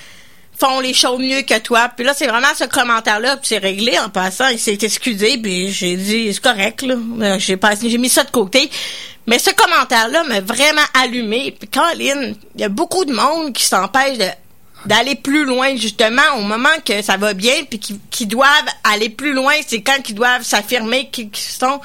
font 0.59 0.79
les 0.79 0.93
choses 0.93 1.19
mieux 1.19 1.41
que 1.41 1.59
toi. 1.59 1.89
Puis 1.95 2.05
là, 2.05 2.13
c'est 2.15 2.27
vraiment 2.27 2.53
ce 2.55 2.63
commentaire-là, 2.65 3.37
puis 3.37 3.47
c'est 3.47 3.57
réglé 3.57 3.97
en 3.99 4.09
passant. 4.09 4.47
Il 4.47 4.59
s'est 4.59 4.77
excusé, 4.81 5.37
puis 5.37 5.71
j'ai 5.71 5.95
dit, 5.95 6.33
c'est 6.33 6.41
correct, 6.41 6.81
là. 6.81 6.95
Euh, 7.21 7.39
j'ai 7.39 7.97
mis 7.97 8.09
ça 8.09 8.23
de 8.23 8.31
côté. 8.31 8.69
Mais 9.27 9.39
ce 9.39 9.51
commentaire-là 9.51 10.23
m'a 10.23 10.39
vraiment 10.39 10.81
allumé. 10.93 11.55
Puis 11.57 11.67
Colin, 11.69 12.33
il 12.55 12.61
y 12.61 12.63
a 12.63 12.69
beaucoup 12.69 13.03
de 13.05 13.13
monde 13.13 13.53
qui 13.53 13.63
s'empêche 13.63 14.17
d'aller 14.85 15.15
plus 15.15 15.45
loin 15.45 15.75
justement 15.75 16.21
au 16.37 16.41
moment 16.41 16.69
que 16.85 17.01
ça 17.01 17.17
va 17.17 17.33
bien 17.33 17.63
puis 17.69 17.79
qui, 17.79 18.25
doivent 18.25 18.47
aller 18.83 19.09
plus 19.09 19.33
loin 19.33 19.53
c'est 19.65 19.81
quand 19.81 19.97
ils 20.07 20.13
doivent 20.13 20.43
s'affirmer 20.43 21.09
qu'ils 21.09 21.35
sont 21.35 21.81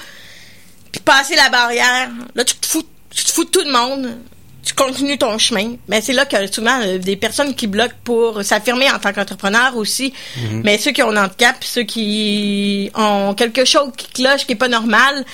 puis 0.93 1.01
passer 1.01 1.35
la 1.35 1.49
barrière 1.49 2.11
là 2.35 2.45
tu 2.45 2.55
te 2.55 2.67
fous 2.67 2.85
tu 3.11 3.25
te 3.25 3.33
fous 3.33 3.45
de 3.45 3.49
tout 3.49 3.63
le 3.65 3.73
monde 3.73 4.19
tu 4.63 4.75
continues 4.75 5.19
ton 5.19 5.39
chemin. 5.39 5.75
Mais 5.89 6.01
c'est 6.01 6.13
là 6.13 6.25
que 6.25 6.47
souvent 6.53 6.81
euh, 6.83 6.99
des 6.99 7.17
personnes 7.17 7.55
qui 7.55 7.67
bloquent 7.67 7.95
pour 8.05 8.43
s'affirmer 8.45 8.91
en 8.91 8.99
tant 8.99 9.13
qu'entrepreneur 9.13 9.77
aussi. 9.77 10.13
Mhm. 10.37 10.63
Mais 10.65 10.79
ceux 10.79 10.93
qui 10.93 11.03
ont 11.03 11.11
un 11.11 11.25
handicap, 11.25 11.57
ceux 11.63 11.83
qui 11.83 12.91
ont 12.95 13.35
quelque 13.35 13.65
chose 13.65 13.91
qui 13.97 14.09
cloche, 14.09 14.47
qui 14.47 14.53
est 14.53 14.57
pas 14.57 14.69
normal, 14.69 15.25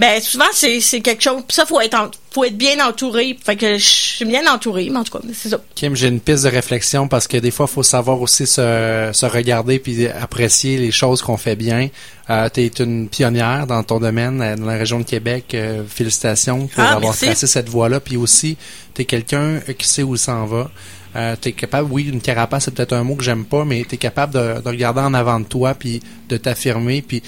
ben 0.00 0.18
souvent 0.22 0.46
c'est 0.52 0.80
c'est 0.80 1.02
quelque 1.02 1.22
chose. 1.22 1.42
ça 1.50 1.66
faut 1.66 1.78
être 1.78 2.10
faut 2.32 2.44
être 2.44 2.56
bien 2.56 2.82
entouré. 2.82 3.36
Fait 3.44 3.54
que 3.54 3.76
je 3.76 3.84
suis 3.84 4.24
bien 4.24 4.50
entouré, 4.50 4.88
mais 4.90 4.98
en 4.98 5.04
tout 5.04 5.12
cas 5.12 5.22
c'est 5.34 5.50
ça. 5.50 5.60
Kim, 5.74 5.94
j'ai 5.94 6.08
une 6.08 6.20
piste 6.20 6.44
de 6.44 6.48
réflexion 6.48 7.06
parce 7.06 7.28
que 7.28 7.36
des 7.36 7.50
fois 7.50 7.66
il 7.68 7.74
faut 7.74 7.82
savoir 7.82 8.18
aussi 8.22 8.46
se, 8.46 9.10
se 9.12 9.26
regarder 9.26 9.78
puis 9.78 10.08
apprécier 10.08 10.78
les 10.78 10.90
choses 10.90 11.20
qu'on 11.20 11.36
fait 11.36 11.54
bien. 11.54 11.90
Euh, 12.30 12.48
tu 12.50 12.62
es 12.62 12.68
une 12.78 13.10
pionnière 13.10 13.66
dans 13.66 13.82
ton 13.82 14.00
domaine 14.00 14.40
euh, 14.40 14.56
dans 14.56 14.64
la 14.64 14.78
région 14.78 15.00
de 15.00 15.04
Québec. 15.04 15.52
Euh, 15.52 15.82
félicitations 15.86 16.66
pour 16.66 16.82
ah, 16.82 16.92
avoir 16.92 17.14
tracé 17.14 17.46
cette 17.46 17.68
voie-là. 17.68 18.00
Puis 18.00 18.16
aussi, 18.16 18.56
tu 18.94 19.02
es 19.02 19.04
quelqu'un 19.04 19.60
qui 19.76 19.86
sait 19.86 20.02
où 20.02 20.14
il 20.14 20.18
s'en 20.18 20.46
va. 20.46 20.70
Euh, 21.16 21.34
tu 21.40 21.48
es 21.48 21.52
capable, 21.52 21.90
oui, 21.90 22.08
une 22.10 22.20
carapace, 22.20 22.66
c'est 22.66 22.74
peut-être 22.74 22.92
un 22.92 23.02
mot 23.02 23.16
que 23.16 23.24
j'aime 23.24 23.44
pas, 23.44 23.64
mais 23.64 23.84
tu 23.88 23.96
es 23.96 23.98
capable 23.98 24.32
de, 24.32 24.60
de, 24.60 24.68
regarder 24.68 25.00
en 25.00 25.12
avant 25.12 25.40
de 25.40 25.44
toi 25.44 25.74
puis 25.74 26.00
de 26.28 26.36
t'affirmer. 26.36 27.02
Puis 27.02 27.22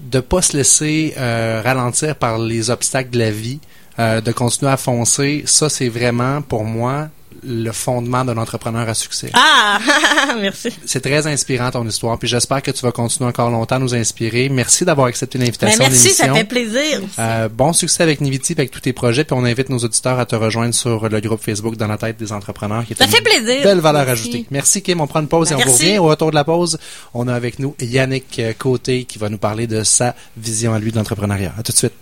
de 0.00 0.20
pas 0.20 0.42
se 0.42 0.56
laisser 0.56 1.14
euh, 1.16 1.60
ralentir 1.64 2.16
par 2.16 2.38
les 2.38 2.70
obstacles 2.70 3.10
de 3.10 3.18
la 3.18 3.30
vie, 3.30 3.60
euh, 3.98 4.20
de 4.20 4.32
continuer 4.32 4.70
à 4.70 4.76
foncer, 4.76 5.42
ça 5.46 5.68
c'est 5.68 5.88
vraiment 5.88 6.42
pour 6.42 6.64
moi 6.64 7.08
le 7.44 7.72
fondement 7.72 8.24
d'un 8.24 8.36
entrepreneur 8.36 8.88
à 8.88 8.94
succès. 8.94 9.30
Ah, 9.34 9.78
merci. 10.40 10.70
C'est 10.84 11.00
très 11.00 11.26
inspirant 11.26 11.70
ton 11.70 11.86
histoire, 11.86 12.18
puis 12.18 12.28
j'espère 12.28 12.62
que 12.62 12.70
tu 12.70 12.82
vas 12.82 12.92
continuer 12.92 13.28
encore 13.28 13.50
longtemps 13.50 13.76
à 13.76 13.78
nous 13.78 13.94
inspirer. 13.94 14.48
Merci 14.48 14.84
d'avoir 14.84 15.08
accepté 15.08 15.38
l'invitation. 15.38 15.78
Ben, 15.78 15.90
merci, 15.90 16.10
ça 16.10 16.32
fait 16.32 16.44
plaisir. 16.44 17.00
Euh, 17.18 17.48
bon 17.48 17.72
succès 17.72 18.02
avec 18.02 18.20
Niviti, 18.20 18.52
avec 18.52 18.70
tous 18.70 18.80
tes 18.80 18.92
projets, 18.92 19.24
puis 19.24 19.36
on 19.38 19.44
invite 19.44 19.68
nos 19.68 19.78
auditeurs 19.78 20.18
à 20.18 20.26
te 20.26 20.36
rejoindre 20.36 20.74
sur 20.74 21.08
le 21.08 21.20
groupe 21.20 21.42
Facebook 21.42 21.76
dans 21.76 21.88
la 21.88 21.98
tête 21.98 22.16
des 22.18 22.32
entrepreneurs. 22.32 22.84
Qui 22.84 22.92
est 22.92 22.96
ça 22.96 23.06
fait 23.06 23.22
plaisir. 23.22 23.62
Belle 23.62 23.80
valeur 23.80 24.08
ajoutée. 24.08 24.46
Merci 24.50 24.82
Kim, 24.82 25.00
on 25.00 25.06
prend 25.06 25.20
une 25.20 25.28
pause 25.28 25.50
et 25.52 25.54
on 25.54 25.58
revient. 25.58 25.98
Au 25.98 26.04
retour 26.04 26.30
de 26.30 26.36
la 26.36 26.44
pause, 26.44 26.78
on 27.14 27.28
a 27.28 27.34
avec 27.34 27.58
nous 27.58 27.74
Yannick 27.80 28.40
Côté 28.58 29.04
qui 29.04 29.18
va 29.18 29.28
nous 29.28 29.38
parler 29.38 29.66
de 29.66 29.82
sa 29.82 30.14
vision 30.36 30.74
à 30.74 30.78
lui 30.78 30.92
de 30.92 30.96
l'entrepreneuriat. 30.96 31.54
À 31.58 31.62
tout 31.62 31.72
de 31.72 31.76
suite. 31.76 31.92